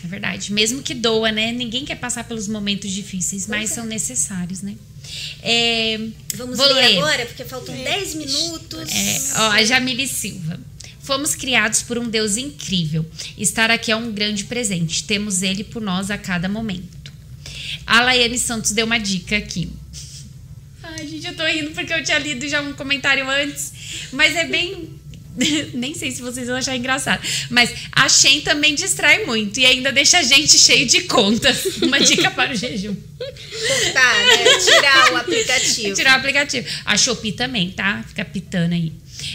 [0.04, 0.52] É verdade.
[0.52, 1.52] Mesmo que doa, né?
[1.52, 3.74] Ninguém quer passar pelos momentos difíceis, mas é.
[3.74, 4.76] são necessários, né?
[5.42, 5.98] É,
[6.36, 8.18] Vamos ler, ler, agora, porque faltam 10 é.
[8.18, 8.88] minutos.
[8.90, 10.58] É, ó, a Jamile Silva.
[11.00, 13.04] Fomos criados por um Deus incrível.
[13.36, 15.02] Estar aqui é um grande presente.
[15.02, 17.12] Temos Ele por nós a cada momento.
[17.84, 19.70] A Laiane Santos deu uma dica aqui.
[20.98, 23.72] Ai, gente, eu tô rindo porque eu tinha lido já um comentário antes.
[24.12, 25.00] Mas é bem
[25.72, 27.22] Nem sei se vocês vão achar engraçado.
[27.50, 31.64] Mas a Shen também distrai muito e ainda deixa a gente cheio de contas.
[31.82, 32.94] Uma dica para o jejum.
[33.18, 34.58] Cortar, né?
[34.58, 35.94] Tirar o aplicativo.
[35.94, 36.68] Tirar o aplicativo.
[36.84, 38.04] A Shopee também, tá?
[38.06, 38.92] Fica pitando aí.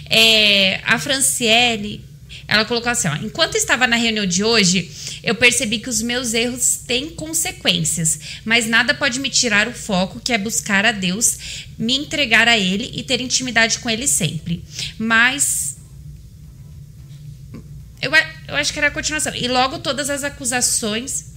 [0.09, 2.01] É, a Franciele,
[2.47, 4.89] ela colocou assim: ó, enquanto estava na reunião de hoje,
[5.27, 10.21] eu percebi que os meus erros têm consequências, mas nada pode me tirar o foco
[10.21, 14.63] que é buscar a Deus, me entregar a Ele e ter intimidade com Ele sempre.
[14.97, 15.75] Mas
[18.01, 18.09] eu,
[18.47, 19.35] eu acho que era a continuação.
[19.35, 21.35] E logo todas as acusações.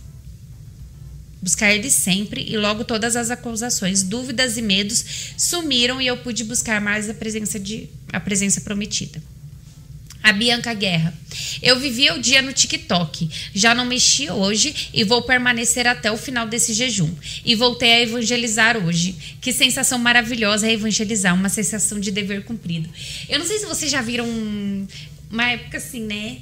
[1.43, 6.45] Buscar ele sempre, e logo todas as acusações, dúvidas e medos sumiram e eu pude
[6.45, 9.23] buscar mais a presença de a presença prometida.
[10.23, 11.15] A Bianca Guerra.
[11.63, 13.29] Eu vivi o dia no TikTok.
[13.55, 17.11] Já não mexi hoje e vou permanecer até o final desse jejum.
[17.45, 19.15] E voltei a evangelizar hoje.
[19.41, 22.89] Que sensação maravilhosa é evangelizar, uma sensação de dever cumprido.
[23.29, 24.27] Eu não sei se vocês já viram
[25.31, 26.39] uma época assim, né?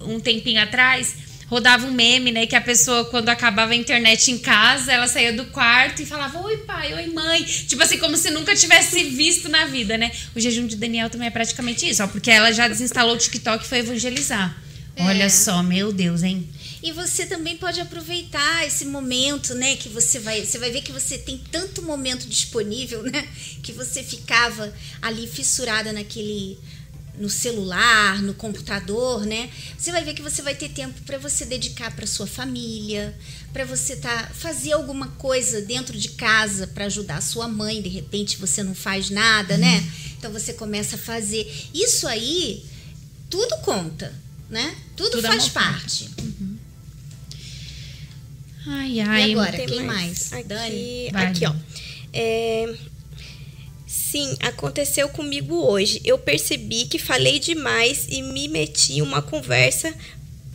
[0.00, 1.14] um, tempinho atrás,
[1.46, 2.46] rodava um meme, né?
[2.46, 6.38] Que a pessoa, quando acabava a internet em casa, ela saía do quarto e falava:
[6.40, 7.42] Oi, pai, oi, mãe.
[7.42, 10.10] Tipo assim, como se nunca tivesse visto na vida, né?
[10.34, 13.64] O jejum de Daniel também é praticamente isso, ó, porque ela já desinstalou o TikTok
[13.64, 14.56] e foi evangelizar.
[14.96, 15.04] É.
[15.04, 16.48] Olha só, meu Deus, hein?
[16.82, 19.76] E você também pode aproveitar esse momento, né?
[19.76, 23.26] Que você vai, você vai ver que você tem tanto momento disponível, né?
[23.62, 24.72] Que você ficava
[25.02, 26.58] ali fissurada naquele
[27.18, 29.50] no celular, no computador, né?
[29.78, 33.16] Você vai ver que você vai ter tempo para você dedicar para sua família,
[33.52, 37.88] para você tá fazer alguma coisa dentro de casa para ajudar a sua mãe, de
[37.88, 39.78] repente você não faz nada, né?
[39.78, 40.06] uhum.
[40.18, 41.50] Então você começa a fazer.
[41.72, 42.64] Isso aí
[43.30, 44.12] tudo conta,
[44.48, 44.74] né?
[44.96, 46.10] Tudo, tudo é faz parte.
[46.20, 46.56] Uhum.
[48.66, 49.30] Ai, ai.
[49.30, 49.86] E agora, quem mais?
[49.86, 50.32] mais?
[50.32, 51.10] Aqui, Dani?
[51.14, 51.54] Aqui, ó.
[52.12, 52.74] É,
[54.08, 56.00] Sim, aconteceu comigo hoje.
[56.04, 59.92] Eu percebi que falei demais e me meti em uma conversa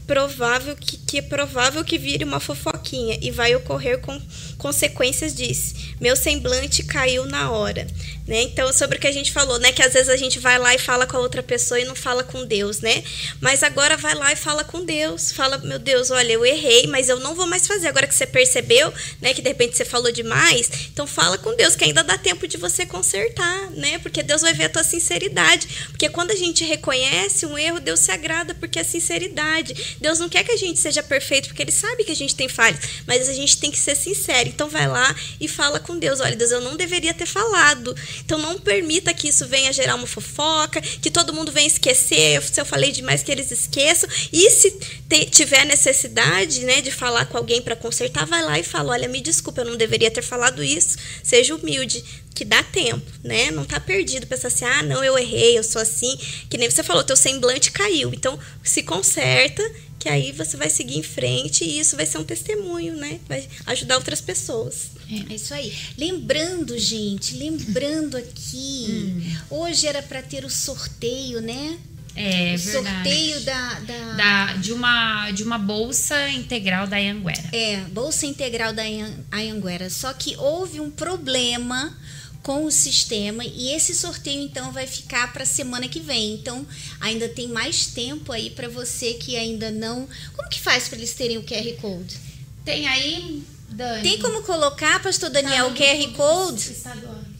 [0.07, 4.19] provável que, que é provável que vire uma fofoquinha e vai ocorrer com
[4.57, 5.73] consequências disso.
[5.99, 7.87] Meu semblante caiu na hora.
[8.27, 8.43] Né?
[8.43, 9.71] Então, sobre o que a gente falou, né?
[9.71, 11.95] Que às vezes a gente vai lá e fala com a outra pessoa e não
[11.95, 13.03] fala com Deus, né?
[13.41, 15.31] Mas agora vai lá e fala com Deus.
[15.31, 17.87] Fala, meu Deus, olha, eu errei, mas eu não vou mais fazer.
[17.87, 19.33] Agora que você percebeu, né?
[19.33, 22.57] Que de repente você falou demais, então fala com Deus, que ainda dá tempo de
[22.57, 23.97] você consertar, né?
[23.99, 25.67] Porque Deus vai ver a tua sinceridade.
[25.89, 29.90] Porque quando a gente reconhece um erro, Deus se agrada porque é sinceridade.
[29.99, 32.47] Deus não quer que a gente seja perfeito, porque Ele sabe que a gente tem
[32.47, 34.49] falhas, mas a gente tem que ser sincero.
[34.49, 36.19] Então vai lá e fala com Deus.
[36.19, 37.95] Olha, Deus, eu não deveria ter falado.
[38.23, 42.41] Então não permita que isso venha gerar uma fofoca, que todo mundo venha esquecer.
[42.43, 44.09] Se eu falei demais, que eles esqueçam.
[44.31, 44.71] E se
[45.31, 49.21] tiver necessidade né, de falar com alguém para consertar, vai lá e fala: olha, me
[49.21, 50.97] desculpa, eu não deveria ter falado isso.
[51.23, 52.03] Seja humilde
[52.33, 53.51] que dá tempo, né?
[53.51, 56.17] Não tá perdido, pensar assim, ah, não, eu errei, eu sou assim,
[56.49, 58.13] que nem você falou, teu semblante caiu.
[58.13, 59.63] Então, se conserta
[59.99, 63.19] que aí você vai seguir em frente e isso vai ser um testemunho, né?
[63.29, 64.91] Vai ajudar outras pessoas.
[65.07, 65.71] É, é isso aí.
[65.95, 69.55] Lembrando, gente, lembrando aqui, hum.
[69.57, 71.77] hoje era para ter o sorteio, né?
[72.15, 74.13] É, o sorteio da, da...
[74.13, 77.49] da, de, uma, de uma bolsa integral da Anhanguera.
[77.53, 78.83] É, bolsa integral da
[79.31, 79.89] Anhanguera.
[79.89, 81.95] Só que houve um problema
[82.43, 86.33] com o sistema e esse sorteio então vai ficar para semana que vem.
[86.33, 86.65] Então
[86.99, 90.07] ainda tem mais tempo aí para você que ainda não.
[90.35, 92.17] Como que faz para eles terem o QR Code?
[92.65, 94.03] Tem aí, Dani.
[94.03, 96.71] Tem como colocar, Pastor Daniel, tá o QR Code?
[96.71, 97.30] Estadual.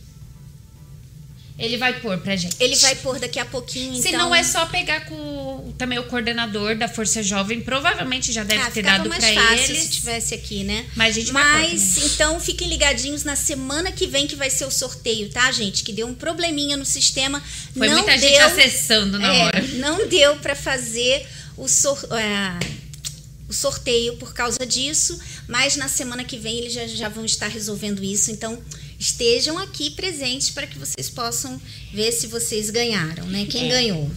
[1.62, 2.56] Ele vai pôr pra gente.
[2.60, 4.20] Ele vai pôr daqui a pouquinho, Se então.
[4.22, 8.72] não é só pegar com também o coordenador da Força Jovem, provavelmente já deve ah,
[8.72, 9.84] ter dado para eles.
[9.84, 10.86] se tivesse aqui, né?
[10.96, 14.72] Mas a gente Mas então fiquem ligadinhos na semana que vem que vai ser o
[14.72, 15.84] sorteio, tá, gente?
[15.84, 17.42] Que deu um probleminha no sistema.
[17.76, 19.62] Foi não muita deu, gente acessando na é, hora.
[19.74, 22.14] Não deu para fazer o sorteio.
[22.16, 22.82] É,
[23.52, 27.50] o sorteio por causa disso, mas na semana que vem eles já, já vão estar
[27.50, 28.32] resolvendo isso.
[28.32, 28.58] Então,
[29.02, 31.60] estejam aqui presentes para que vocês possam
[31.92, 33.48] ver se vocês ganharam, né?
[33.50, 33.70] Quem é.
[33.70, 34.12] ganhou.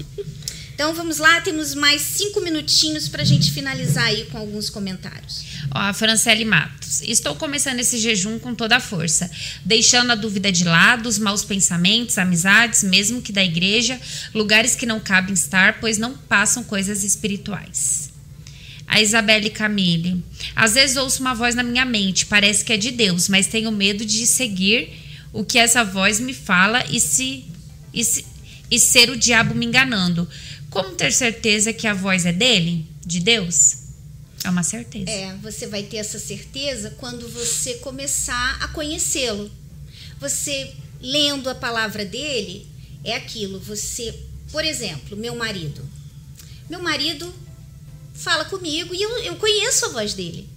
[0.74, 5.42] Então vamos lá, temos mais cinco minutinhos para a gente finalizar aí com alguns comentários.
[5.72, 7.00] Ó, a Franciele Matos.
[7.02, 9.30] Estou começando esse jejum com toda a força,
[9.64, 13.98] deixando a dúvida de lado, os maus pensamentos, amizades, mesmo que da igreja,
[14.34, 18.13] lugares que não cabem estar, pois não passam coisas espirituais.
[18.86, 20.22] A Isabelle Camille.
[20.54, 23.72] Às vezes ouço uma voz na minha mente, parece que é de Deus, mas tenho
[23.72, 24.90] medo de seguir
[25.32, 27.44] o que essa voz me fala e se,
[27.92, 28.24] e, se,
[28.70, 30.28] e ser o diabo me enganando.
[30.70, 32.86] Como ter certeza que a voz é dele?
[33.04, 33.84] De Deus?
[34.44, 35.10] É uma certeza.
[35.10, 39.50] É, você vai ter essa certeza quando você começar a conhecê-lo.
[40.20, 42.66] Você lendo a palavra dele,
[43.02, 43.58] é aquilo.
[43.60, 44.14] Você,
[44.52, 45.82] por exemplo, meu marido.
[46.68, 47.34] Meu marido
[48.14, 50.48] fala comigo e eu, eu conheço a voz dele.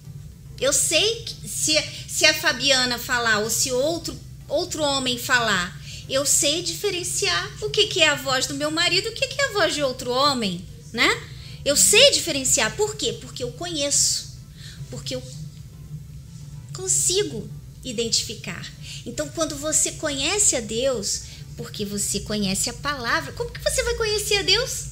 [0.60, 1.78] Eu sei que se,
[2.08, 5.78] se a Fabiana falar ou se outro, outro homem falar,
[6.08, 9.26] eu sei diferenciar o que, que é a voz do meu marido e o que,
[9.26, 11.08] que é a voz de outro homem, né?
[11.64, 12.74] Eu sei diferenciar.
[12.76, 13.12] Por quê?
[13.20, 14.38] Porque eu conheço.
[14.90, 15.22] Porque eu
[16.72, 17.48] consigo
[17.84, 18.66] identificar.
[19.04, 21.22] Então, quando você conhece a Deus,
[21.56, 24.86] porque você conhece a palavra, como que você vai conhecer a Deus?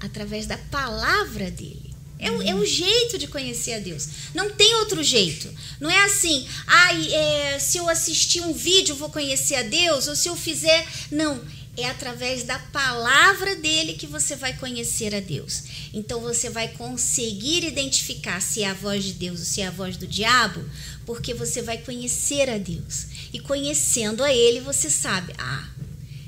[0.00, 1.87] Através da palavra dele.
[2.18, 4.08] É, o, é o jeito de conhecer a Deus.
[4.34, 5.52] Não tem outro jeito.
[5.80, 10.16] Não é assim, ah, é, se eu assistir um vídeo vou conhecer a Deus, ou
[10.16, 10.86] se eu fizer.
[11.10, 11.40] Não.
[11.76, 15.62] É através da palavra dele que você vai conhecer a Deus.
[15.94, 19.70] Então você vai conseguir identificar se é a voz de Deus ou se é a
[19.70, 20.60] voz do diabo,
[21.06, 23.06] porque você vai conhecer a Deus.
[23.32, 25.68] E conhecendo a ele, você sabe: ah,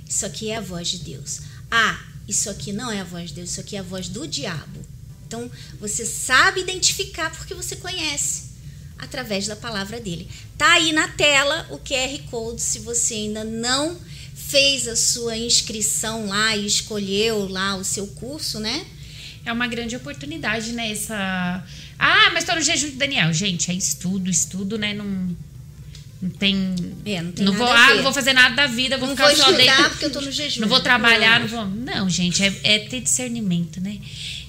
[0.08, 1.40] isso aqui é a voz de Deus.
[1.68, 4.28] Ah, isso aqui não é a voz de Deus, isso aqui é a voz do
[4.28, 4.89] diabo.
[5.30, 8.50] Então, você sabe identificar porque você conhece
[8.98, 10.28] através da palavra dele.
[10.58, 13.96] Tá aí na tela o QR Code se você ainda não
[14.34, 18.84] fez a sua inscrição lá e escolheu lá o seu curso, né?
[19.44, 20.90] É uma grande oportunidade, né?
[20.90, 21.64] Essa.
[21.96, 23.32] Ah, mas tô no jejum de Daniel.
[23.32, 24.92] Gente, é estudo, estudo, né?
[24.92, 25.36] Não,
[26.22, 26.74] não tem.
[27.06, 29.28] É, não tem não vou, Ah, não vou fazer nada da vida, vou não ficar
[29.28, 29.90] vou só dentro.
[29.90, 30.60] porque eu tô no jejum.
[30.60, 31.66] Não vou trabalhar, não vou.
[31.66, 33.98] Não, gente, é, é ter discernimento, né?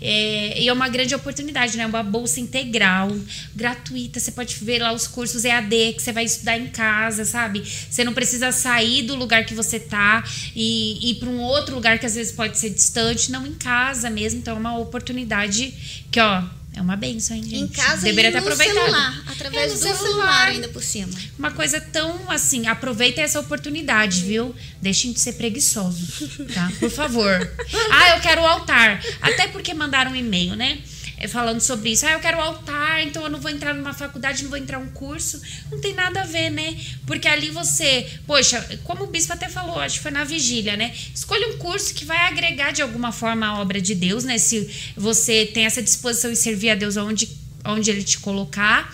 [0.02, 1.86] É, e é uma grande oportunidade, né?
[1.86, 3.16] Uma bolsa integral,
[3.56, 4.20] gratuita.
[4.20, 7.64] Você pode ver lá os cursos EAD que você vai estudar em casa, sabe?
[7.64, 10.24] Você não precisa sair do lugar que você tá
[10.56, 14.10] e ir para um outro lugar que às vezes pode ser distante, não em casa
[14.10, 14.40] mesmo.
[14.40, 15.72] Então é uma oportunidade
[16.12, 16.44] que, ó,
[16.74, 17.56] é uma benção, hein, gente?
[17.64, 18.76] Em casa Deveria ter aproveitado.
[18.76, 19.98] celular, através É, do celular.
[20.00, 20.48] celular.
[20.48, 21.12] ainda por cima.
[21.38, 24.56] Uma coisa tão assim, aproveita essa oportunidade, viu?
[24.82, 26.72] Deixem de ser preguiçosos, tá?
[26.80, 27.32] Por favor.
[27.94, 29.04] Ah, eu quero o altar.
[29.22, 30.80] Até porque mandaram um e-mail, né?
[31.22, 32.04] É, Falando sobre isso.
[32.06, 34.90] Ah, eu quero altar, então eu não vou entrar numa faculdade, não vou entrar um
[34.90, 35.40] curso.
[35.72, 36.76] Não tem nada a ver, né?
[37.06, 40.92] Porque ali você, poxa, como o bispo até falou, acho que foi na vigília, né?
[41.14, 44.40] Escolha um curso que vai agregar de alguma forma a obra de Deus, né?
[44.40, 44.68] Se
[44.98, 47.30] você tem essa disposição em servir a Deus onde,
[47.66, 48.92] onde ele te colocar.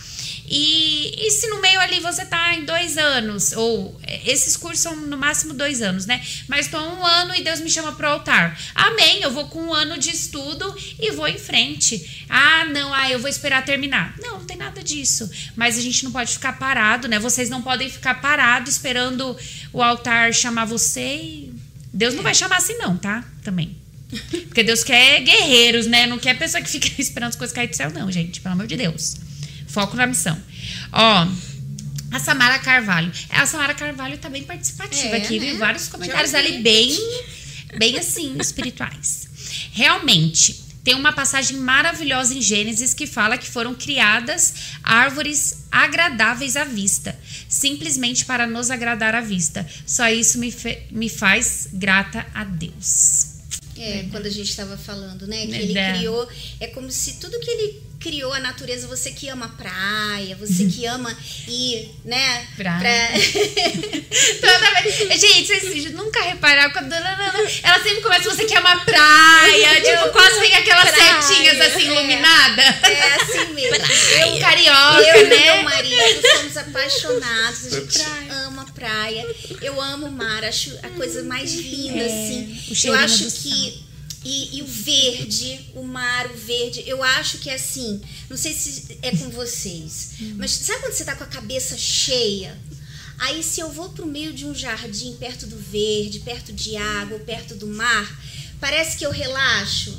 [0.50, 4.80] E, e se no meio ali você tá em dois anos, ou é, esses cursos
[4.80, 6.26] são no máximo dois anos, né?
[6.48, 8.58] Mas tô um ano e Deus me chama pro altar.
[8.74, 12.26] Amém, eu vou com um ano de estudo e vou em frente.
[12.30, 14.16] Ah, não, ah, eu vou esperar terminar.
[14.22, 15.30] Não, não tem nada disso.
[15.54, 17.20] Mas a gente não pode ficar parado, né?
[17.20, 19.36] Vocês não podem ficar parados esperando
[19.74, 21.54] o altar chamar você e.
[21.93, 23.24] Deus não vai chamar assim, não, tá?
[23.43, 23.76] Também.
[24.48, 26.06] Porque Deus quer guerreiros, né?
[26.06, 28.39] Não quer pessoa que fica esperando as coisas cair do céu, não, gente.
[28.39, 29.26] Pelo amor de Deus.
[29.78, 30.36] Foco na missão.
[30.91, 31.28] Ó,
[32.11, 33.11] a Samara Carvalho.
[33.30, 35.51] A Samara Carvalho tá bem participativa É, aqui, né?
[35.51, 35.59] viu?
[35.59, 36.97] Vários comentários ali bem,
[37.78, 39.28] bem assim, espirituais.
[39.73, 40.53] Realmente,
[40.84, 44.51] tem uma passagem maravilhosa em Gênesis que fala que foram criadas
[44.82, 47.15] árvores agradáveis à vista,
[47.47, 49.63] simplesmente para nos agradar à vista.
[49.86, 50.51] Só isso me,
[50.89, 53.37] me faz grata a Deus.
[53.80, 55.45] É, quando a gente estava falando, né?
[55.45, 56.28] Que ele criou.
[56.59, 60.86] É como se tudo que ele criou a natureza, você que ama praia, você que
[60.88, 61.15] ama
[61.47, 62.47] ir, né?
[62.55, 63.11] Praia.
[64.39, 65.17] Pra...
[65.17, 70.55] Gente, vocês nunca repararam quando ela sempre começa, você que ama praia, tipo, quase tem
[70.55, 71.91] aquelas praia, setinhas assim, é.
[71.91, 72.65] iluminadas.
[72.84, 73.75] É assim mesmo.
[73.75, 75.36] Eu, carioca, eu né?
[75.36, 78.26] e meu marido somos apaixonados, gente praia.
[78.78, 79.25] Praia.
[79.61, 82.88] Eu amo o mar, acho a coisa mais linda, é, assim.
[82.88, 83.88] Eu acho que
[84.23, 88.01] e, e, o verde, o mar, o verde, eu acho que é assim.
[88.30, 90.36] Não sei se é com vocês, hum.
[90.38, 92.57] mas sabe quando você tá com a cabeça cheia?
[93.19, 97.17] Aí, se eu vou pro meio de um jardim, perto do verde, perto de água,
[97.19, 98.19] perto do mar,
[98.59, 99.97] parece que eu relaxo.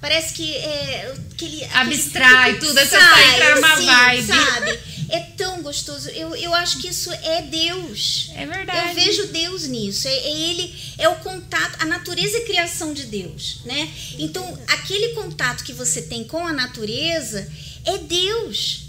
[0.00, 1.14] Parece que é.
[1.32, 4.26] Aquele, Abstrai aquele, tudo, essa sai, entrar uma assim, vibe.
[4.26, 4.78] Sabe?
[5.08, 6.08] É tão gostoso.
[6.10, 8.30] Eu, eu acho que isso é Deus.
[8.34, 8.88] É verdade.
[8.88, 10.08] Eu vejo Deus nisso.
[10.08, 13.88] É, é Ele, é o contato, a natureza e a criação de Deus, né?
[14.18, 17.48] Então, aquele contato que você tem com a natureza
[17.84, 18.86] é Deus.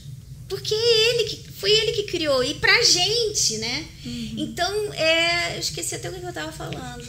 [0.47, 3.86] Porque é Ele que foi ele que criou e pra gente, né?
[4.05, 4.36] Uhum.
[4.38, 7.03] Então, é, eu esqueci até o que eu tava falando.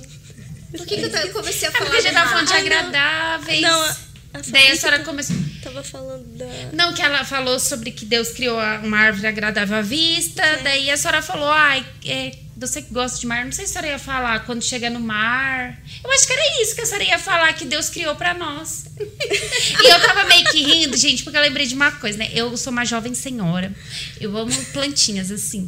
[0.71, 1.85] Por que, que eu, comecei a falar?
[1.85, 3.61] É porque a gente tava falando de agradáveis.
[3.61, 3.91] Não, a,
[4.35, 5.37] a Daí a senhora começou.
[5.69, 6.47] Tava falando da.
[6.73, 10.43] Não, que ela falou sobre que Deus criou uma árvore agradável à vista.
[10.43, 10.63] Sim.
[10.63, 13.81] Daí a senhora falou, ai, é, você que gosta de mar, não sei se a
[13.83, 15.79] senhora ia falar quando chega no mar.
[16.03, 18.87] Eu acho que era isso que a senhora ia falar, que Deus criou para nós.
[18.99, 22.31] e eu tava meio que rindo, gente, porque eu lembrei de uma coisa, né?
[22.33, 23.71] Eu sou uma jovem senhora.
[24.19, 25.67] Eu amo plantinhas, assim.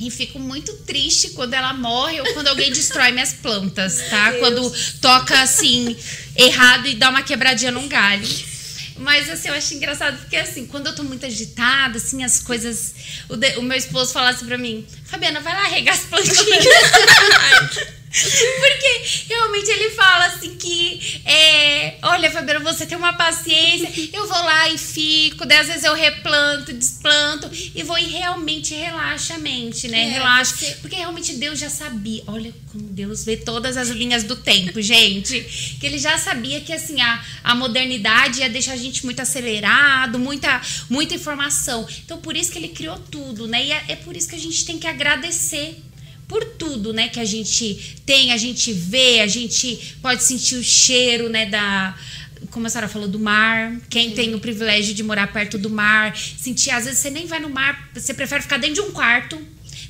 [0.00, 4.32] E fico muito triste quando ela morre ou quando alguém destrói minhas plantas, tá?
[4.38, 5.94] Quando toca assim,
[6.34, 8.52] errado e dá uma quebradinha num galho.
[8.96, 12.94] Mas assim, eu acho engraçado porque assim, quando eu tô muito agitada, assim, as coisas.
[13.28, 16.64] O, de, o meu esposo falasse assim pra mim, Fabiana, vai lá regar as plantinhas.
[18.60, 24.36] Porque realmente ele fala assim que é, olha, Fabiana, você tem uma paciência, eu vou
[24.36, 29.38] lá e fico, daí às vezes eu replanto, desplanto e vou e realmente relaxa a
[29.38, 30.02] mente, né?
[30.02, 30.56] É, relaxa.
[30.56, 30.72] Você...
[30.82, 32.22] Porque realmente Deus já sabia.
[32.26, 35.40] Olha como Deus vê todas as linhas do tempo, gente.
[35.80, 40.18] Que ele já sabia que assim, a, a modernidade ia deixar a gente muito acelerado,
[40.18, 40.60] muita,
[40.90, 41.86] muita informação.
[42.04, 43.64] Então, por isso que ele criou tudo, né?
[43.64, 45.82] E é, é por isso que a gente tem que agradecer
[46.32, 50.64] por tudo, né, que a gente tem, a gente vê, a gente pode sentir o
[50.64, 51.94] cheiro, né, da
[52.50, 53.76] como a senhora falou, do mar.
[53.90, 54.14] Quem Sim.
[54.14, 57.50] tem o privilégio de morar perto do mar, sentir, às vezes você nem vai no
[57.50, 59.38] mar, você prefere ficar dentro de um quarto,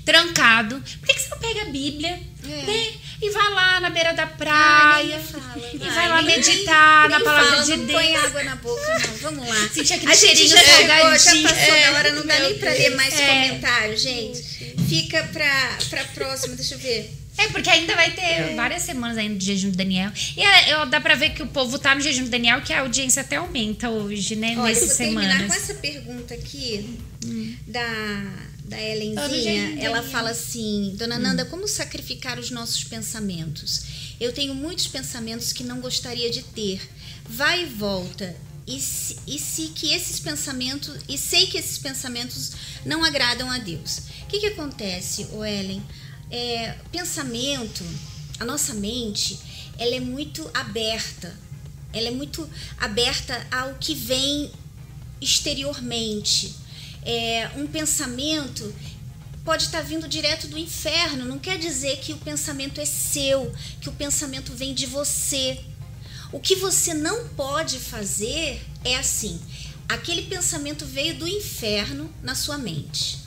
[0.05, 0.83] trancado.
[0.99, 2.67] Por que, que você não pega a Bíblia, é.
[2.67, 2.93] né?
[3.23, 5.21] E vai lá na beira da praia.
[5.21, 8.01] fala, e vai, lá meditar nem, na palavra fala, de não Deus.
[8.01, 9.17] põe água na boca, não.
[9.19, 9.69] Vamos lá.
[9.69, 12.73] Sentir aquele a cheirinho já chegou, já passou é, da hora, não dá nem pra
[12.73, 13.27] ler mais é.
[13.27, 14.43] comentários, gente.
[14.89, 17.23] Fica pra, pra próxima, deixa eu ver.
[17.39, 18.55] É, porque ainda vai ter é.
[18.57, 20.11] várias semanas ainda de jejum do Daniel.
[20.37, 22.73] E é, eu, dá pra ver que o povo tá no jejum do Daniel, que
[22.73, 24.55] a audiência até aumenta hoje, né?
[24.59, 27.55] Olha, nessas eu vou terminar com essa pergunta aqui hum.
[27.69, 28.25] da,
[28.73, 29.81] da Helenzinha.
[29.81, 31.51] Ela fala assim: Dona Nanda, hum.
[31.51, 33.83] como sacrificar os nossos pensamentos?
[34.21, 36.81] Eu tenho muitos pensamentos que não gostaria de ter.
[37.29, 38.35] Vai e volta.
[38.67, 42.53] E se, e se que esses pensamentos e sei que esses pensamentos
[42.87, 44.03] não agradam a Deus.
[44.23, 45.83] O que, que acontece, o Ellen?
[46.31, 47.85] É, pensamento,
[48.39, 49.39] a nossa mente,
[49.79, 51.37] ela é muito aberta.
[51.93, 52.49] Ela é muito
[52.79, 54.51] aberta ao que vem
[55.21, 56.55] exteriormente.
[57.05, 58.73] É, um pensamento
[59.45, 61.25] pode estar vindo direto do inferno.
[61.25, 65.61] Não quer dizer que o pensamento é seu, que o pensamento vem de você.
[66.33, 69.41] O que você não pode fazer é assim:
[69.89, 73.21] aquele pensamento veio do inferno na sua mente.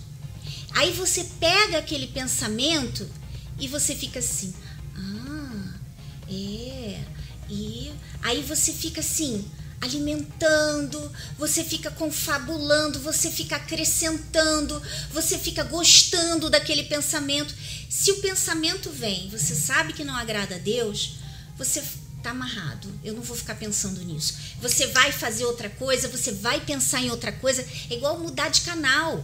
[0.72, 3.10] Aí você pega aquele pensamento
[3.60, 4.54] e você fica assim:
[4.96, 5.74] ah,
[6.30, 7.04] é.
[7.50, 7.92] E
[8.24, 9.46] aí você fica assim,
[9.86, 14.82] alimentando, você fica confabulando, você fica acrescentando,
[15.12, 17.54] você fica gostando daquele pensamento.
[17.90, 21.14] Se o pensamento vem, você sabe que não agrada a Deus,
[21.58, 21.82] você
[22.22, 22.92] tá amarrado.
[23.04, 24.36] Eu não vou ficar pensando nisso.
[24.62, 27.66] Você vai fazer outra coisa, você vai pensar em outra coisa.
[27.90, 29.24] É igual mudar de canal.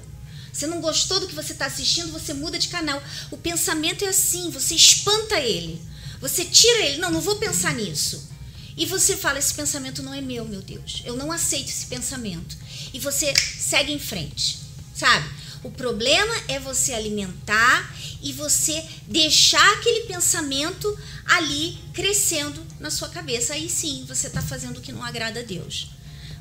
[0.54, 3.02] Você não gostou do que você está assistindo, você muda de canal.
[3.32, 5.82] O pensamento é assim, você espanta ele.
[6.20, 6.98] Você tira ele.
[6.98, 8.31] Não, não vou pensar nisso.
[8.76, 11.02] E você fala: esse pensamento não é meu, meu Deus.
[11.06, 12.58] Eu não aceito esse pensamento.
[12.94, 14.60] E você segue em frente,
[14.96, 15.28] sabe?
[15.64, 23.54] O problema é você alimentar e você deixar aquele pensamento ali crescendo na sua cabeça.
[23.54, 25.92] Aí sim, você está fazendo o que não agrada a Deus.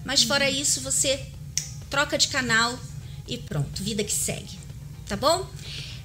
[0.04, 0.54] Mas fora uhum.
[0.54, 1.26] isso, você
[1.90, 2.78] troca de canal
[3.26, 4.58] e pronto, vida que segue.
[5.06, 5.48] Tá bom?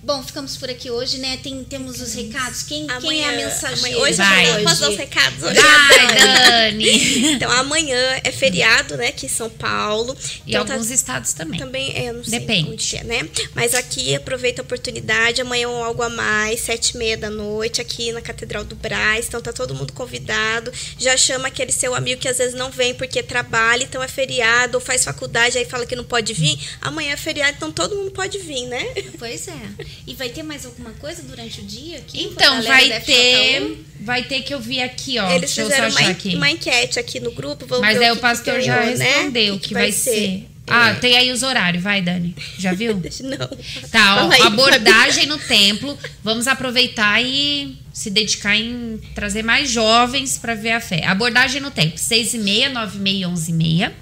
[0.06, 1.38] Bom, ficamos por aqui hoje, né?
[1.38, 2.62] Tem, temos os recados.
[2.62, 3.97] Quem, quem é a mensageira?
[3.97, 4.60] Hoje Vai.
[4.60, 5.60] eu posso dar os recados hoje.
[5.60, 7.26] Vai, Dani!
[7.36, 9.08] Então, amanhã é feriado, né?
[9.08, 10.16] Aqui em São Paulo.
[10.45, 11.60] E Então, tá- alguns estados também.
[11.60, 12.70] Também, é, eu não sei Depende.
[12.70, 13.28] onde é, né?
[13.56, 15.41] Mas aqui aproveita a oportunidade.
[15.41, 18.76] Amanhã é um algo a mais, sete e meia da noite, aqui na Catedral do
[18.76, 19.26] Brás.
[19.28, 20.72] Então tá todo mundo convidado.
[20.99, 24.78] Já chama aquele seu amigo que às vezes não vem porque trabalha, então é feriado,
[24.78, 26.60] ou faz faculdade, aí fala que não pode vir.
[26.80, 28.86] Amanhã é feriado, então todo mundo pode vir, né?
[29.18, 29.95] Pois é.
[30.08, 32.24] E vai ter mais alguma coisa durante o dia aqui?
[32.24, 33.86] Então, vai ter.
[34.02, 35.30] Vai ter que eu vi aqui, ó.
[35.32, 36.36] Eles Deixa eu só fizeram uma, aqui.
[36.36, 37.66] uma enquete aqui no grupo.
[37.66, 39.06] vamos Mas ver aí o o que pastor que já ganhou, né?
[39.06, 40.48] respondeu o que, vai ser.
[40.68, 42.36] Ah, tem aí os horários, vai, Dani.
[42.58, 42.93] Já viu?
[43.22, 43.89] Não.
[43.91, 45.98] Tá, ó, aí, abordagem no templo.
[46.24, 51.06] Vamos aproveitar e se dedicar em trazer mais jovens para ver a fé.
[51.06, 53.93] Abordagem no templo, 6 e meia, 9 e meia, 11 e meia.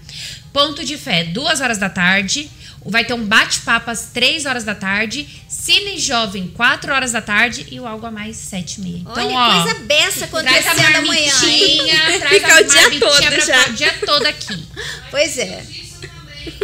[0.52, 2.50] Ponto de fé, 2 horas da tarde.
[2.86, 5.28] Vai ter um bate-papo às 3 horas da tarde.
[5.48, 7.66] Cine Jovem, 4 horas da tarde.
[7.72, 8.98] E o Algo a Mais, 7 e meia.
[8.98, 11.78] Então, Olha, ó, coisa beça traz a acontecendo amanhã, hein?
[11.78, 13.68] marmitinha, traz Fica a o dia marmitinha todo pra já.
[13.70, 14.68] o dia todo aqui.
[15.12, 15.64] Pois é.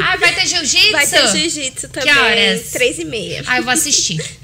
[0.01, 0.91] Ah, vai ter jiu-jitsu?
[0.91, 2.17] Vai ter jiu-jitsu também.
[2.17, 2.71] horas?
[2.71, 3.43] Três e meia.
[3.47, 4.19] Ah, eu vou assistir.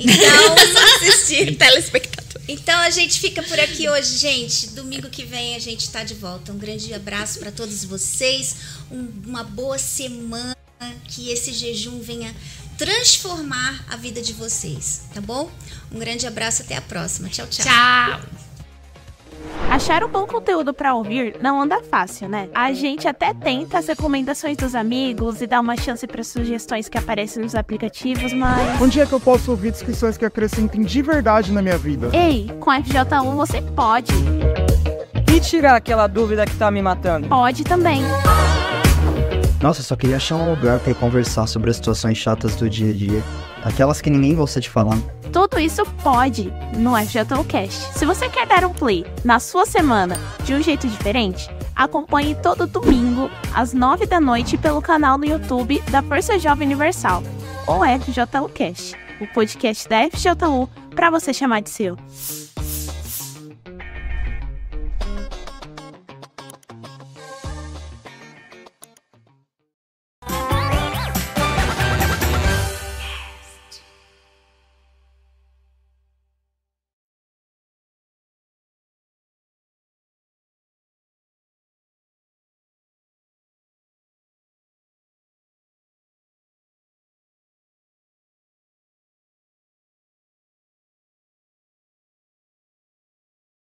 [0.00, 0.54] Então,
[0.96, 2.40] assistir telespectador.
[2.46, 4.68] então a gente fica por aqui hoje, gente.
[4.68, 6.52] Domingo que vem a gente tá de volta.
[6.52, 8.54] Um grande abraço para todos vocês.
[8.92, 10.56] Um- uma boa semana.
[11.06, 12.34] Que esse jejum venha
[12.76, 15.50] transformar a vida de vocês, tá bom?
[15.90, 17.28] Um grande abraço, até a próxima.
[17.28, 17.66] Tchau, tchau.
[17.66, 18.20] Tchau.
[19.70, 22.48] Achar um bom conteúdo pra ouvir não anda fácil, né?
[22.54, 26.96] A gente até tenta as recomendações dos amigos e dá uma chance para sugestões que
[26.96, 28.80] aparecem nos aplicativos, mas.
[28.80, 32.10] Onde é que eu posso ouvir descrições que acrescentem de verdade na minha vida?
[32.14, 34.12] Ei, com a FJ1 você pode.
[35.34, 37.28] E tirar aquela dúvida que tá me matando?
[37.28, 38.02] Pode também.
[39.60, 42.90] Nossa, eu só queria achar um lugar pra conversar sobre as situações chatas do dia
[42.90, 43.22] a dia.
[43.64, 44.96] Aquelas que ninguém gosta de falar.
[45.32, 47.98] Tudo isso pode no FJUcast.
[47.98, 52.68] Se você quer dar um play na sua semana de um jeito diferente, acompanhe todo
[52.68, 57.22] domingo às 9 da noite pelo canal no YouTube da Força Jovem Universal,
[57.66, 61.96] ou FJUcast, o podcast da FJU para você chamar de seu.